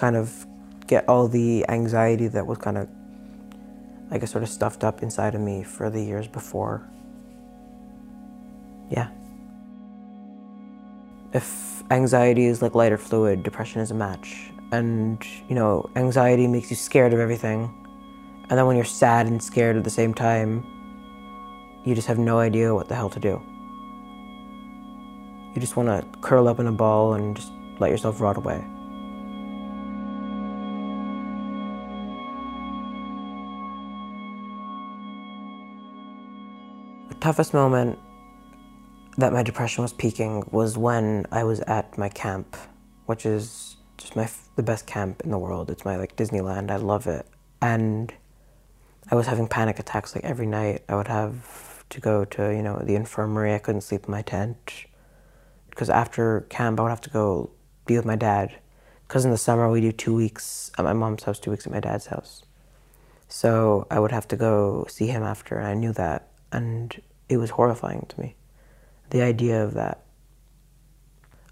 kind 0.00 0.16
of 0.16 0.46
get 0.86 1.06
all 1.08 1.28
the 1.28 1.64
anxiety 1.68 2.26
that 2.26 2.46
was 2.46 2.56
kind 2.56 2.78
of, 2.78 2.88
I 4.10 4.16
guess, 4.16 4.32
sort 4.32 4.42
of 4.42 4.48
stuffed 4.48 4.82
up 4.82 5.02
inside 5.02 5.34
of 5.34 5.42
me 5.42 5.62
for 5.62 5.90
the 5.90 6.02
years 6.02 6.26
before. 6.26 6.88
Yeah. 8.88 9.08
If 11.34 11.82
anxiety 11.90 12.46
is 12.46 12.62
like 12.62 12.74
lighter 12.74 12.96
fluid, 12.96 13.42
depression 13.42 13.82
is 13.82 13.90
a 13.90 13.94
match. 13.94 14.50
And, 14.72 15.22
you 15.48 15.54
know, 15.54 15.90
anxiety 15.96 16.46
makes 16.46 16.70
you 16.70 16.76
scared 16.76 17.12
of 17.12 17.20
everything. 17.20 17.68
And 18.48 18.58
then 18.58 18.66
when 18.66 18.76
you're 18.76 18.86
sad 18.86 19.26
and 19.26 19.42
scared 19.42 19.76
at 19.76 19.84
the 19.84 19.90
same 19.90 20.14
time, 20.14 20.64
you 21.84 21.94
just 21.94 22.08
have 22.08 22.18
no 22.18 22.38
idea 22.38 22.74
what 22.74 22.88
the 22.88 22.94
hell 22.94 23.10
to 23.10 23.20
do. 23.20 23.40
You 25.54 25.60
just 25.60 25.76
want 25.76 25.88
to 25.88 26.18
curl 26.20 26.48
up 26.48 26.58
in 26.58 26.66
a 26.66 26.72
ball 26.72 27.14
and 27.14 27.36
just 27.36 27.52
let 27.78 27.90
yourself 27.90 28.20
rot 28.20 28.38
away. 28.38 28.64
Toughest 37.20 37.54
moment 37.54 37.98
that 39.18 39.32
my 39.32 39.42
depression 39.42 39.82
was 39.82 39.92
peaking 39.92 40.44
was 40.50 40.78
when 40.78 41.26
I 41.30 41.44
was 41.44 41.60
at 41.60 41.96
my 41.98 42.08
camp, 42.08 42.56
which 43.06 43.26
is 43.26 43.76
just 43.98 44.16
my 44.16 44.28
the 44.56 44.62
best 44.62 44.86
camp 44.86 45.20
in 45.22 45.30
the 45.30 45.38
world. 45.38 45.70
It's 45.70 45.84
my 45.84 45.96
like 45.96 46.16
Disneyland. 46.16 46.70
I 46.70 46.76
love 46.76 47.06
it. 47.06 47.26
And 47.60 48.12
I 49.10 49.14
was 49.14 49.26
having 49.26 49.46
panic 49.48 49.78
attacks 49.78 50.14
like 50.14 50.24
every 50.24 50.46
night. 50.46 50.82
I 50.88 50.94
would 50.94 51.08
have 51.08 51.84
to 51.90 52.00
go 52.00 52.24
to, 52.24 52.54
you 52.54 52.62
know, 52.62 52.78
the 52.78 52.94
infirmary. 52.94 53.54
I 53.54 53.58
couldn't 53.58 53.82
sleep 53.82 54.06
in 54.06 54.10
my 54.10 54.22
tent 54.22 54.86
because 55.68 55.90
after 55.90 56.42
camp 56.48 56.80
I 56.80 56.84
would 56.84 56.90
have 56.90 57.00
to 57.02 57.10
go 57.10 57.50
be 57.86 57.96
with 57.96 58.06
my 58.06 58.16
dad. 58.16 58.58
Because 59.06 59.24
in 59.24 59.30
the 59.32 59.38
summer 59.38 59.68
we 59.68 59.80
do 59.80 59.92
two 59.92 60.14
weeks 60.14 60.70
at 60.78 60.84
my 60.84 60.92
mom's 60.92 61.24
house, 61.24 61.38
two 61.38 61.50
weeks 61.50 61.66
at 61.66 61.72
my 61.72 61.80
dad's 61.80 62.06
house. 62.06 62.44
So 63.28 63.86
I 63.90 63.98
would 63.98 64.12
have 64.12 64.28
to 64.28 64.36
go 64.36 64.86
see 64.88 65.08
him 65.08 65.22
after, 65.22 65.58
and 65.58 65.66
I 65.66 65.74
knew 65.74 65.92
that. 65.92 66.28
And 66.52 67.00
it 67.30 67.36
was 67.36 67.50
horrifying 67.50 68.04
to 68.08 68.20
me. 68.20 68.34
The 69.10 69.22
idea 69.22 69.64
of 69.64 69.74
that. 69.74 70.02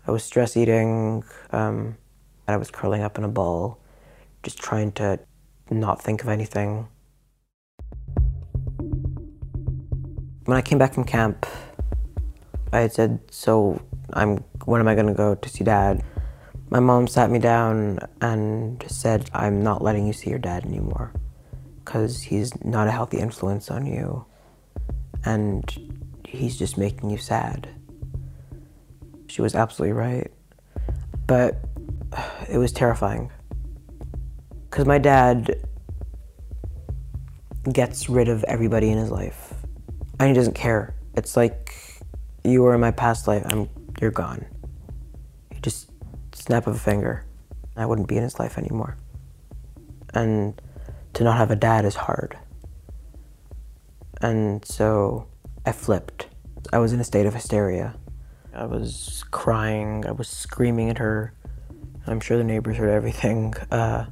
I 0.06 0.10
was 0.10 0.24
stress 0.24 0.56
eating, 0.56 1.22
um, 1.52 1.96
I 2.48 2.56
was 2.56 2.70
curling 2.70 3.02
up 3.02 3.16
in 3.16 3.24
a 3.24 3.28
ball, 3.28 3.78
just 4.42 4.58
trying 4.58 4.92
to 4.92 5.20
not 5.70 6.02
think 6.02 6.22
of 6.22 6.28
anything. 6.28 6.88
When 10.44 10.56
I 10.56 10.62
came 10.62 10.78
back 10.78 10.94
from 10.94 11.04
camp, 11.04 11.46
I 12.72 12.80
had 12.80 12.92
said, 12.92 13.20
So, 13.30 13.80
I'm, 14.14 14.38
when 14.64 14.80
am 14.80 14.88
I 14.88 14.94
going 14.94 15.06
to 15.06 15.14
go 15.14 15.36
to 15.36 15.48
see 15.48 15.62
dad? 15.62 16.02
My 16.70 16.80
mom 16.80 17.06
sat 17.06 17.30
me 17.30 17.38
down 17.38 18.00
and 18.20 18.82
said, 18.88 19.30
I'm 19.32 19.62
not 19.62 19.82
letting 19.82 20.06
you 20.06 20.12
see 20.12 20.30
your 20.30 20.38
dad 20.38 20.64
anymore 20.64 21.12
because 21.84 22.22
he's 22.22 22.62
not 22.64 22.88
a 22.88 22.90
healthy 22.90 23.18
influence 23.18 23.70
on 23.70 23.86
you 23.86 24.26
and 25.28 26.18
he's 26.26 26.56
just 26.56 26.78
making 26.78 27.10
you 27.10 27.18
sad. 27.18 27.68
She 29.26 29.42
was 29.42 29.54
absolutely 29.54 29.92
right. 29.92 30.32
But 31.26 31.58
it 32.48 32.56
was 32.56 32.72
terrifying. 32.72 33.30
Because 34.70 34.86
my 34.86 34.96
dad 34.96 35.62
gets 37.70 38.08
rid 38.08 38.28
of 38.28 38.42
everybody 38.44 38.88
in 38.88 38.96
his 38.96 39.10
life. 39.10 39.52
And 40.18 40.28
he 40.28 40.34
doesn't 40.34 40.54
care. 40.54 40.94
It's 41.14 41.36
like 41.36 41.74
you 42.42 42.62
were 42.62 42.74
in 42.74 42.80
my 42.80 42.90
past 42.90 43.28
life, 43.28 43.44
I'm 43.50 43.68
you're 44.00 44.10
gone. 44.10 44.46
You 45.52 45.60
just 45.60 45.90
snap 46.32 46.66
of 46.66 46.74
a 46.74 46.78
finger. 46.78 47.26
I 47.76 47.84
wouldn't 47.84 48.08
be 48.08 48.16
in 48.16 48.22
his 48.22 48.38
life 48.38 48.56
anymore. 48.56 48.96
And 50.14 50.58
to 51.12 51.22
not 51.22 51.36
have 51.36 51.50
a 51.50 51.56
dad 51.56 51.84
is 51.84 51.96
hard. 51.96 52.38
And 54.20 54.64
so 54.64 55.26
I 55.64 55.72
flipped. 55.72 56.28
I 56.72 56.78
was 56.78 56.92
in 56.92 57.00
a 57.00 57.04
state 57.04 57.26
of 57.26 57.34
hysteria. 57.34 57.96
I 58.54 58.66
was 58.66 59.24
crying, 59.30 60.04
I 60.06 60.12
was 60.12 60.28
screaming 60.28 60.90
at 60.90 60.98
her. 60.98 61.32
I'm 62.06 62.20
sure 62.20 62.36
the 62.36 62.44
neighbors 62.44 62.76
heard 62.76 62.90
everything. 62.90 63.54
Uh, 63.70 64.06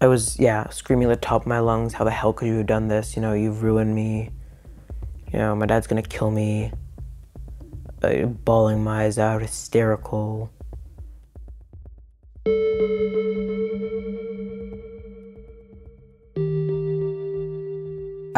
I 0.00 0.06
was, 0.06 0.38
yeah, 0.38 0.68
screaming 0.68 1.10
at 1.10 1.20
the 1.20 1.26
top 1.26 1.42
of 1.42 1.48
my 1.48 1.58
lungs, 1.58 1.94
how 1.94 2.04
the 2.04 2.12
hell 2.12 2.32
could 2.32 2.46
you 2.46 2.58
have 2.58 2.66
done 2.66 2.86
this? 2.86 3.16
You 3.16 3.22
know, 3.22 3.32
you've 3.32 3.64
ruined 3.64 3.92
me. 3.92 4.30
You 5.32 5.40
know, 5.40 5.56
my 5.56 5.66
dad's 5.66 5.88
gonna 5.88 6.02
kill 6.02 6.30
me. 6.30 6.70
Uh, 8.00 8.26
bawling 8.26 8.84
my 8.84 9.06
eyes 9.06 9.18
out, 9.18 9.42
hysterical. 9.42 10.52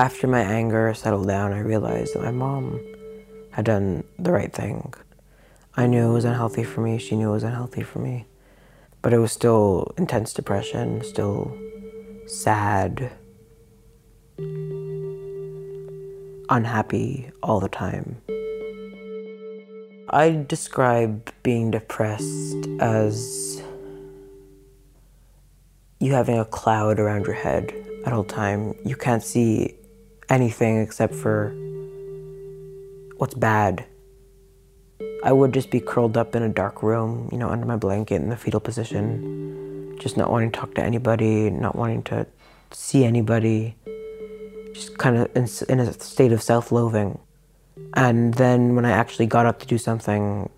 After 0.00 0.26
my 0.26 0.40
anger 0.40 0.94
settled 0.94 1.28
down, 1.28 1.52
I 1.52 1.58
realized 1.58 2.14
that 2.14 2.22
my 2.22 2.30
mom 2.30 2.80
had 3.50 3.66
done 3.66 4.02
the 4.18 4.32
right 4.32 4.50
thing. 4.50 4.94
I 5.76 5.86
knew 5.86 6.08
it 6.08 6.12
was 6.14 6.24
unhealthy 6.24 6.64
for 6.64 6.80
me, 6.80 6.96
she 6.96 7.16
knew 7.16 7.28
it 7.28 7.32
was 7.32 7.42
unhealthy 7.42 7.82
for 7.82 7.98
me. 7.98 8.24
But 9.02 9.12
it 9.12 9.18
was 9.18 9.30
still 9.30 9.92
intense 9.98 10.32
depression, 10.32 11.04
still 11.04 11.54
sad, 12.26 13.12
unhappy 16.48 17.30
all 17.42 17.60
the 17.60 17.68
time. 17.68 18.22
I 20.08 20.46
describe 20.48 21.30
being 21.42 21.70
depressed 21.72 22.66
as 22.80 23.62
you 25.98 26.14
having 26.14 26.38
a 26.38 26.46
cloud 26.46 26.98
around 26.98 27.26
your 27.26 27.34
head 27.34 27.74
at 28.06 28.14
all 28.14 28.24
time. 28.24 28.74
You 28.82 28.96
can't 28.96 29.22
see 29.22 29.76
anything 30.30 30.80
except 30.80 31.14
for 31.14 31.52
what's 33.18 33.34
bad. 33.34 33.84
I 35.22 35.32
would 35.32 35.52
just 35.52 35.70
be 35.70 35.80
curled 35.80 36.16
up 36.16 36.34
in 36.34 36.42
a 36.42 36.48
dark 36.48 36.82
room, 36.82 37.28
you 37.30 37.38
know, 37.38 37.50
under 37.50 37.66
my 37.66 37.76
blanket 37.76 38.16
in 38.16 38.30
the 38.30 38.36
fetal 38.36 38.60
position, 38.60 39.96
just 39.98 40.16
not 40.16 40.30
wanting 40.30 40.50
to 40.52 40.58
talk 40.58 40.74
to 40.76 40.82
anybody, 40.82 41.50
not 41.50 41.76
wanting 41.76 42.02
to 42.04 42.26
see 42.70 43.04
anybody, 43.04 43.76
just 44.72 44.96
kind 44.96 45.16
of 45.18 45.30
in, 45.36 45.46
in 45.68 45.80
a 45.80 45.92
state 46.00 46.32
of 46.32 46.42
self 46.42 46.72
loathing. 46.72 47.18
And 47.94 48.34
then 48.34 48.76
when 48.76 48.84
I 48.84 48.92
actually 48.92 49.26
got 49.26 49.46
up 49.46 49.58
to 49.60 49.66
do 49.66 49.78
something 49.78 50.48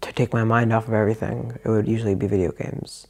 to 0.00 0.12
take 0.12 0.32
my 0.32 0.44
mind 0.44 0.72
off 0.72 0.86
of 0.86 0.94
everything, 0.94 1.58
it 1.64 1.68
would 1.68 1.88
usually 1.88 2.14
be 2.14 2.26
video 2.26 2.52
games. 2.52 3.06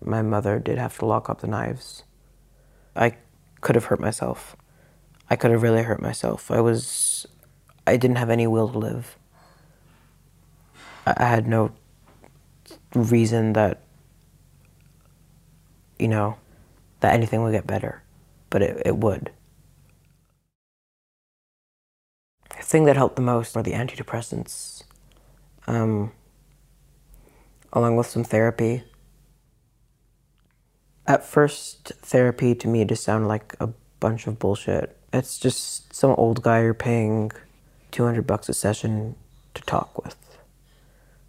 My 0.00 0.22
mother 0.22 0.58
did 0.58 0.78
have 0.78 0.96
to 0.98 1.06
lock 1.06 1.28
up 1.28 1.40
the 1.40 1.46
knives. 1.46 2.04
I 2.98 3.16
could 3.60 3.76
have 3.76 3.86
hurt 3.86 4.00
myself. 4.00 4.56
I 5.30 5.36
could 5.36 5.50
have 5.50 5.62
really 5.62 5.82
hurt 5.82 6.02
myself. 6.02 6.50
I 6.50 6.60
was, 6.60 7.26
I 7.86 7.96
didn't 7.96 8.16
have 8.16 8.30
any 8.30 8.46
will 8.46 8.68
to 8.70 8.78
live. 8.78 9.16
I 11.06 11.24
had 11.24 11.46
no 11.46 11.72
reason 12.94 13.52
that, 13.54 13.82
you 15.98 16.08
know, 16.08 16.36
that 17.00 17.14
anything 17.14 17.42
would 17.42 17.52
get 17.52 17.66
better, 17.66 18.02
but 18.50 18.62
it, 18.62 18.82
it 18.84 18.96
would. 18.96 19.30
The 22.56 22.62
thing 22.64 22.84
that 22.84 22.96
helped 22.96 23.16
the 23.16 23.22
most 23.22 23.54
were 23.54 23.62
the 23.62 23.72
antidepressants, 23.72 24.82
um, 25.66 26.12
along 27.72 27.96
with 27.96 28.06
some 28.06 28.24
therapy. 28.24 28.82
At 31.08 31.24
first, 31.24 31.90
therapy 32.02 32.54
to 32.54 32.68
me 32.68 32.84
just 32.84 33.02
sounded 33.02 33.28
like 33.28 33.56
a 33.58 33.70
bunch 33.98 34.26
of 34.26 34.38
bullshit. 34.38 34.94
It's 35.10 35.38
just 35.38 35.94
some 35.94 36.14
old 36.18 36.42
guy 36.42 36.60
you're 36.60 36.74
paying 36.74 37.32
200 37.92 38.26
bucks 38.26 38.50
a 38.50 38.52
session 38.52 39.16
to 39.54 39.62
talk 39.62 40.04
with. 40.04 40.16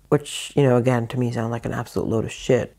Which, 0.09 0.51
you 0.53 0.63
know, 0.63 0.75
again, 0.75 1.07
to 1.07 1.17
me 1.17 1.31
sound 1.31 1.51
like 1.51 1.65
an 1.65 1.71
absolute 1.71 2.09
load 2.09 2.25
of 2.25 2.31
shit. 2.33 2.75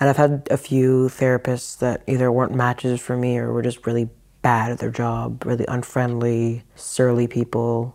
And 0.00 0.08
I've 0.08 0.16
had 0.16 0.48
a 0.50 0.56
few 0.56 1.08
therapists 1.08 1.78
that 1.80 2.02
either 2.06 2.32
weren't 2.32 2.54
matches 2.54 3.02
for 3.02 3.18
me 3.18 3.36
or 3.36 3.52
were 3.52 3.60
just 3.60 3.86
really 3.86 4.08
bad 4.40 4.72
at 4.72 4.78
their 4.78 4.90
job, 4.90 5.44
really 5.44 5.66
unfriendly, 5.68 6.64
surly 6.74 7.26
people 7.26 7.94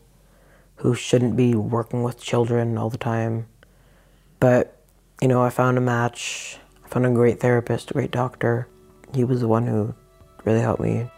who 0.75 0.93
shouldn't 0.93 1.35
be 1.35 1.55
working 1.55 2.03
with 2.03 2.21
children 2.21 2.77
all 2.77 2.91
the 2.91 2.97
time. 2.99 3.47
But, 4.39 4.77
you 5.19 5.27
know, 5.27 5.41
I 5.41 5.49
found 5.49 5.79
a 5.79 5.81
match 5.81 6.59
I 6.85 6.87
found 6.89 7.05
a 7.05 7.09
great 7.09 7.39
therapist, 7.39 7.91
a 7.91 7.93
great 7.93 8.11
doctor. 8.11 8.67
He 9.13 9.23
was 9.23 9.41
the 9.41 9.47
one 9.47 9.65
who 9.65 9.95
really 10.45 10.61
helped 10.61 10.81
me. 10.81 11.09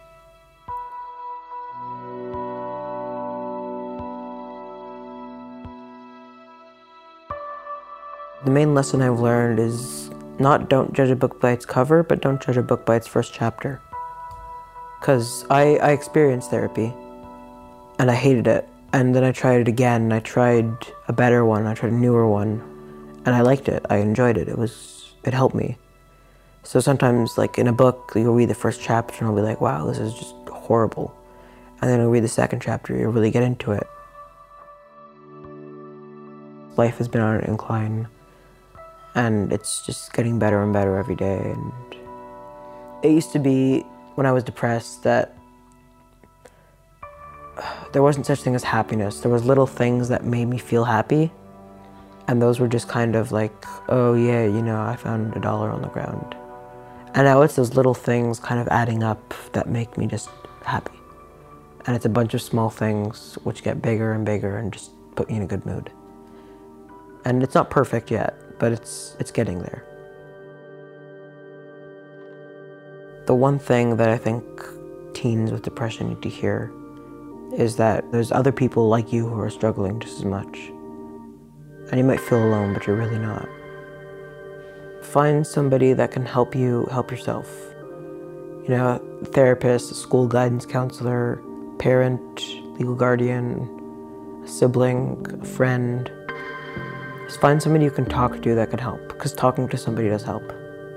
The 8.45 8.51
main 8.51 8.73
lesson 8.73 9.01
I've 9.01 9.19
learned 9.19 9.59
is 9.59 10.09
not 10.39 10.69
don't 10.69 10.93
judge 10.93 11.09
a 11.09 11.15
book 11.15 11.41
by 11.41 11.51
its 11.51 11.65
cover, 11.65 12.01
but 12.01 12.21
don't 12.21 12.41
judge 12.41 12.55
a 12.55 12.63
book 12.63 12.85
by 12.85 12.95
its 12.95 13.07
first 13.07 13.33
chapter. 13.33 13.81
Because 14.99 15.45
I, 15.49 15.77
I 15.77 15.91
experienced 15.91 16.49
therapy 16.49 16.93
and 17.99 18.09
I 18.09 18.15
hated 18.15 18.47
it. 18.47 18.69
And 18.93 19.13
then 19.13 19.25
I 19.25 19.33
tried 19.33 19.59
it 19.61 19.67
again 19.67 20.13
I 20.13 20.21
tried 20.21 20.71
a 21.09 21.13
better 21.13 21.43
one, 21.43 21.67
I 21.67 21.73
tried 21.73 21.91
a 21.91 21.95
newer 21.95 22.25
one, 22.27 22.61
and 23.25 23.35
I 23.35 23.41
liked 23.41 23.67
it. 23.67 23.85
I 23.89 23.97
enjoyed 23.97 24.37
it. 24.37 24.47
It 24.47 24.57
was 24.57 25.06
it 25.27 25.33
helped 25.33 25.55
me. 25.55 25.77
So 26.63 26.79
sometimes, 26.79 27.37
like 27.37 27.57
in 27.57 27.67
a 27.67 27.73
book, 27.73 28.11
you'll 28.15 28.33
read 28.33 28.49
the 28.49 28.55
first 28.55 28.81
chapter 28.81 29.19
and 29.19 29.27
I'll 29.27 29.35
be 29.35 29.41
like, 29.41 29.61
wow, 29.61 29.85
this 29.85 29.99
is 29.99 30.13
just 30.13 30.35
horrible. 30.49 31.15
And 31.81 31.89
then 31.89 31.99
you'll 31.99 32.09
read 32.09 32.23
the 32.23 32.29
second 32.29 32.61
chapter, 32.61 32.97
you'll 32.97 33.11
really 33.11 33.31
get 33.31 33.43
into 33.43 33.71
it. 33.71 33.87
Life 36.75 36.97
has 36.97 37.07
been 37.07 37.21
on 37.21 37.35
an 37.35 37.45
incline, 37.45 38.07
and 39.15 39.51
it's 39.51 39.85
just 39.85 40.13
getting 40.13 40.39
better 40.39 40.61
and 40.61 40.73
better 40.73 40.97
every 40.97 41.15
day. 41.15 41.39
And 41.39 41.71
it 43.03 43.11
used 43.11 43.31
to 43.33 43.39
be 43.39 43.81
when 44.15 44.25
I 44.25 44.31
was 44.31 44.43
depressed 44.43 45.03
that 45.03 45.35
there 47.93 48.03
wasn't 48.03 48.25
such 48.25 48.41
thing 48.41 48.55
as 48.55 48.63
happiness. 48.63 49.21
There 49.21 49.31
was 49.31 49.45
little 49.45 49.67
things 49.67 50.09
that 50.09 50.23
made 50.23 50.45
me 50.45 50.57
feel 50.57 50.83
happy 50.83 51.31
and 52.27 52.41
those 52.41 52.59
were 52.59 52.67
just 52.67 52.87
kind 52.87 53.15
of 53.15 53.31
like, 53.31 53.65
oh 53.89 54.13
yeah, 54.13 54.43
you 54.43 54.61
know, 54.61 54.81
I 54.81 54.95
found 54.95 55.35
a 55.35 55.39
dollar 55.39 55.69
on 55.69 55.81
the 55.81 55.87
ground. 55.87 56.35
And 57.13 57.25
now 57.25 57.41
it's 57.41 57.55
those 57.55 57.73
little 57.73 57.93
things 57.93 58.39
kind 58.39 58.59
of 58.59 58.67
adding 58.67 59.01
up 59.01 59.33
that 59.53 59.69
make 59.69 59.97
me 59.97 60.07
just 60.07 60.29
happy. 60.63 60.99
And 61.85 61.95
it's 61.95 62.05
a 62.05 62.09
bunch 62.09 62.33
of 62.33 62.41
small 62.41 62.69
things 62.69 63.37
which 63.43 63.63
get 63.63 63.81
bigger 63.81 64.11
and 64.11 64.25
bigger 64.25 64.57
and 64.57 64.73
just 64.73 64.91
put 65.15 65.29
me 65.29 65.37
in 65.37 65.41
a 65.41 65.47
good 65.47 65.65
mood. 65.65 65.89
And 67.23 67.41
it's 67.41 67.55
not 67.55 67.69
perfect 67.69 68.11
yet, 68.11 68.35
but 68.59 68.71
it's 68.71 69.15
it's 69.19 69.31
getting 69.31 69.59
there. 69.59 69.85
The 73.25 73.35
one 73.35 73.57
thing 73.57 73.97
that 73.97 74.09
I 74.09 74.17
think 74.17 74.43
teens 75.13 75.51
with 75.51 75.63
depression 75.63 76.09
need 76.09 76.21
to 76.21 76.29
hear 76.29 76.71
is 77.53 77.77
that 77.77 78.09
there's 78.11 78.31
other 78.31 78.51
people 78.51 78.87
like 78.89 79.11
you 79.11 79.27
who 79.27 79.39
are 79.39 79.49
struggling 79.49 79.99
just 79.99 80.19
as 80.19 80.25
much. 80.25 80.71
And 81.89 81.97
you 81.99 82.03
might 82.03 82.19
feel 82.19 82.43
alone, 82.43 82.73
but 82.73 82.85
you're 82.85 82.95
really 82.95 83.19
not. 83.19 83.47
Find 85.01 85.47
somebody 85.47 85.93
that 85.93 86.11
can 86.11 86.25
help 86.25 86.53
you 86.53 86.85
help 86.91 87.11
yourself. 87.11 87.49
You 88.63 88.69
know, 88.69 89.01
a 89.21 89.25
therapist, 89.25 89.91
a 89.91 89.95
school 89.95 90.27
guidance 90.27 90.65
counselor, 90.65 91.41
parent, 91.79 92.41
legal 92.77 92.95
guardian, 92.95 93.69
a 94.43 94.47
sibling, 94.47 95.25
a 95.41 95.45
friend. 95.45 96.11
Just 97.25 97.39
find 97.39 97.63
somebody 97.63 97.85
you 97.85 97.91
can 97.91 98.05
talk 98.05 98.41
to 98.41 98.55
that 98.55 98.69
can 98.69 98.79
help, 98.79 99.07
because 99.07 99.33
talking 99.33 99.69
to 99.69 99.77
somebody 99.77 100.09
does 100.09 100.23
help 100.23 100.43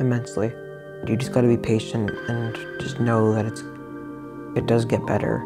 immensely. 0.01 0.53
You 1.07 1.17
just 1.17 1.33
got 1.33 1.43
to 1.43 1.49
be 1.49 1.57
patient 1.57 2.11
and 2.29 2.55
just 2.81 2.99
know 2.99 3.33
that 3.33 3.47
it's 3.47 3.63
it 4.57 4.67
does 4.67 4.85
get 4.85 5.07
better. 5.07 5.45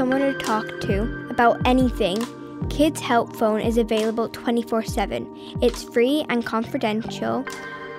Someone 0.00 0.22
to 0.22 0.32
talk 0.38 0.64
to 0.80 1.02
about 1.28 1.60
anything, 1.66 2.16
Kids 2.70 3.02
Help 3.02 3.36
Phone 3.36 3.60
is 3.60 3.76
available 3.76 4.30
24 4.30 4.82
7. 4.82 5.58
It's 5.60 5.82
free 5.82 6.24
and 6.30 6.42
confidential. 6.42 7.44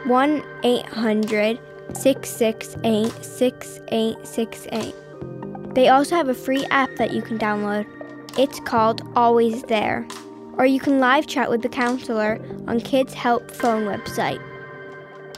1 0.08 0.44
800 0.64 1.60
668 1.94 3.24
6868. 3.24 5.76
They 5.76 5.90
also 5.90 6.16
have 6.16 6.30
a 6.30 6.34
free 6.34 6.66
app 6.72 6.90
that 6.96 7.14
you 7.14 7.22
can 7.22 7.38
download. 7.38 7.86
It's 8.36 8.60
called 8.62 9.04
Always 9.16 9.62
There. 9.62 10.08
Or 10.58 10.66
you 10.66 10.80
can 10.80 11.00
live 11.00 11.28
chat 11.28 11.52
with 11.52 11.62
the 11.62 11.70
counselor 11.70 12.40
on 12.68 12.80
Kids 12.80 13.14
Help 13.14 13.52
Phone 13.52 13.86
website. 13.86 14.42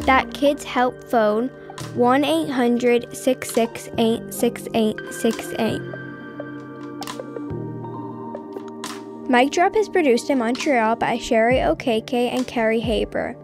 That 0.06 0.34
Kids 0.34 0.63
Help 0.63 1.04
Phone 1.10 1.49
1 1.95 2.23
800 2.23 3.13
668 3.13 4.34
6868. 4.34 6.03
Mic 9.29 9.51
Drop 9.51 9.75
is 9.77 9.88
produced 9.88 10.29
in 10.29 10.39
Montreal 10.39 10.97
by 10.97 11.17
Sherry 11.17 11.55
Okeke 11.55 12.33
and 12.33 12.45
Carrie 12.45 12.81
Haber. 12.81 13.38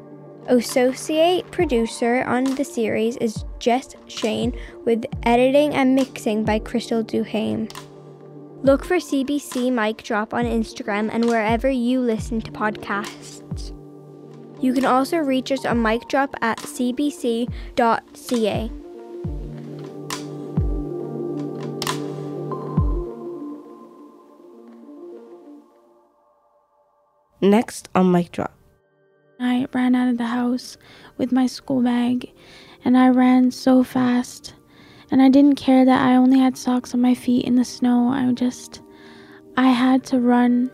Associate 0.47 1.49
producer 1.51 2.23
on 2.27 2.43
the 2.43 2.65
series 2.65 3.15
is 3.17 3.45
Jess 3.59 3.95
Shane, 4.07 4.59
with 4.83 5.05
editing 5.23 5.73
and 5.73 5.95
mixing 5.95 6.43
by 6.43 6.59
Crystal 6.59 7.01
Duhame. 7.01 7.71
Look 8.61 8.83
for 8.83 8.97
CBC 8.97 9.71
Mic 9.71 10.03
Drop 10.03 10.33
on 10.33 10.43
Instagram 10.43 11.09
and 11.13 11.25
wherever 11.25 11.69
you 11.69 12.01
listen 12.01 12.41
to 12.41 12.51
podcasts. 12.51 13.73
You 14.61 14.73
can 14.73 14.83
also 14.83 15.17
reach 15.17 15.49
us 15.49 15.65
on 15.65 15.81
Mic 15.81 16.09
Drop 16.09 16.35
at 16.41 16.57
cbc.ca. 16.57 17.49
Next 27.49 27.89
on 27.95 28.11
Mic 28.11 28.31
Drop. 28.31 28.53
I 29.39 29.67
ran 29.73 29.95
out 29.95 30.09
of 30.09 30.17
the 30.17 30.25
house 30.25 30.77
with 31.17 31.31
my 31.31 31.47
school 31.47 31.81
bag 31.81 32.31
and 32.85 32.97
I 32.97 33.09
ran 33.09 33.51
so 33.51 33.83
fast. 33.83 34.53
And 35.11 35.21
I 35.21 35.29
didn't 35.29 35.55
care 35.55 35.85
that 35.85 36.05
I 36.05 36.15
only 36.15 36.37
had 36.37 36.57
socks 36.57 36.93
on 36.93 37.01
my 37.01 37.15
feet 37.15 37.45
in 37.45 37.55
the 37.55 37.65
snow. 37.65 38.09
I 38.09 38.31
just, 38.33 38.81
I 39.57 39.69
had 39.69 40.03
to 40.05 40.19
run. 40.19 40.69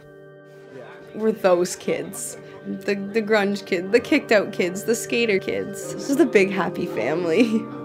We're 1.14 1.32
those 1.32 1.76
kids. 1.76 2.38
The, 2.66 2.96
the 2.96 3.22
grunge 3.22 3.66
kids, 3.66 3.92
the 3.92 4.00
kicked 4.00 4.32
out 4.32 4.52
kids, 4.52 4.84
the 4.84 4.96
skater 4.96 5.40
kids. 5.40 5.94
This 5.94 6.10
is 6.10 6.18
the 6.18 6.26
big 6.26 6.52
happy 6.52 6.88
family. 6.88 7.62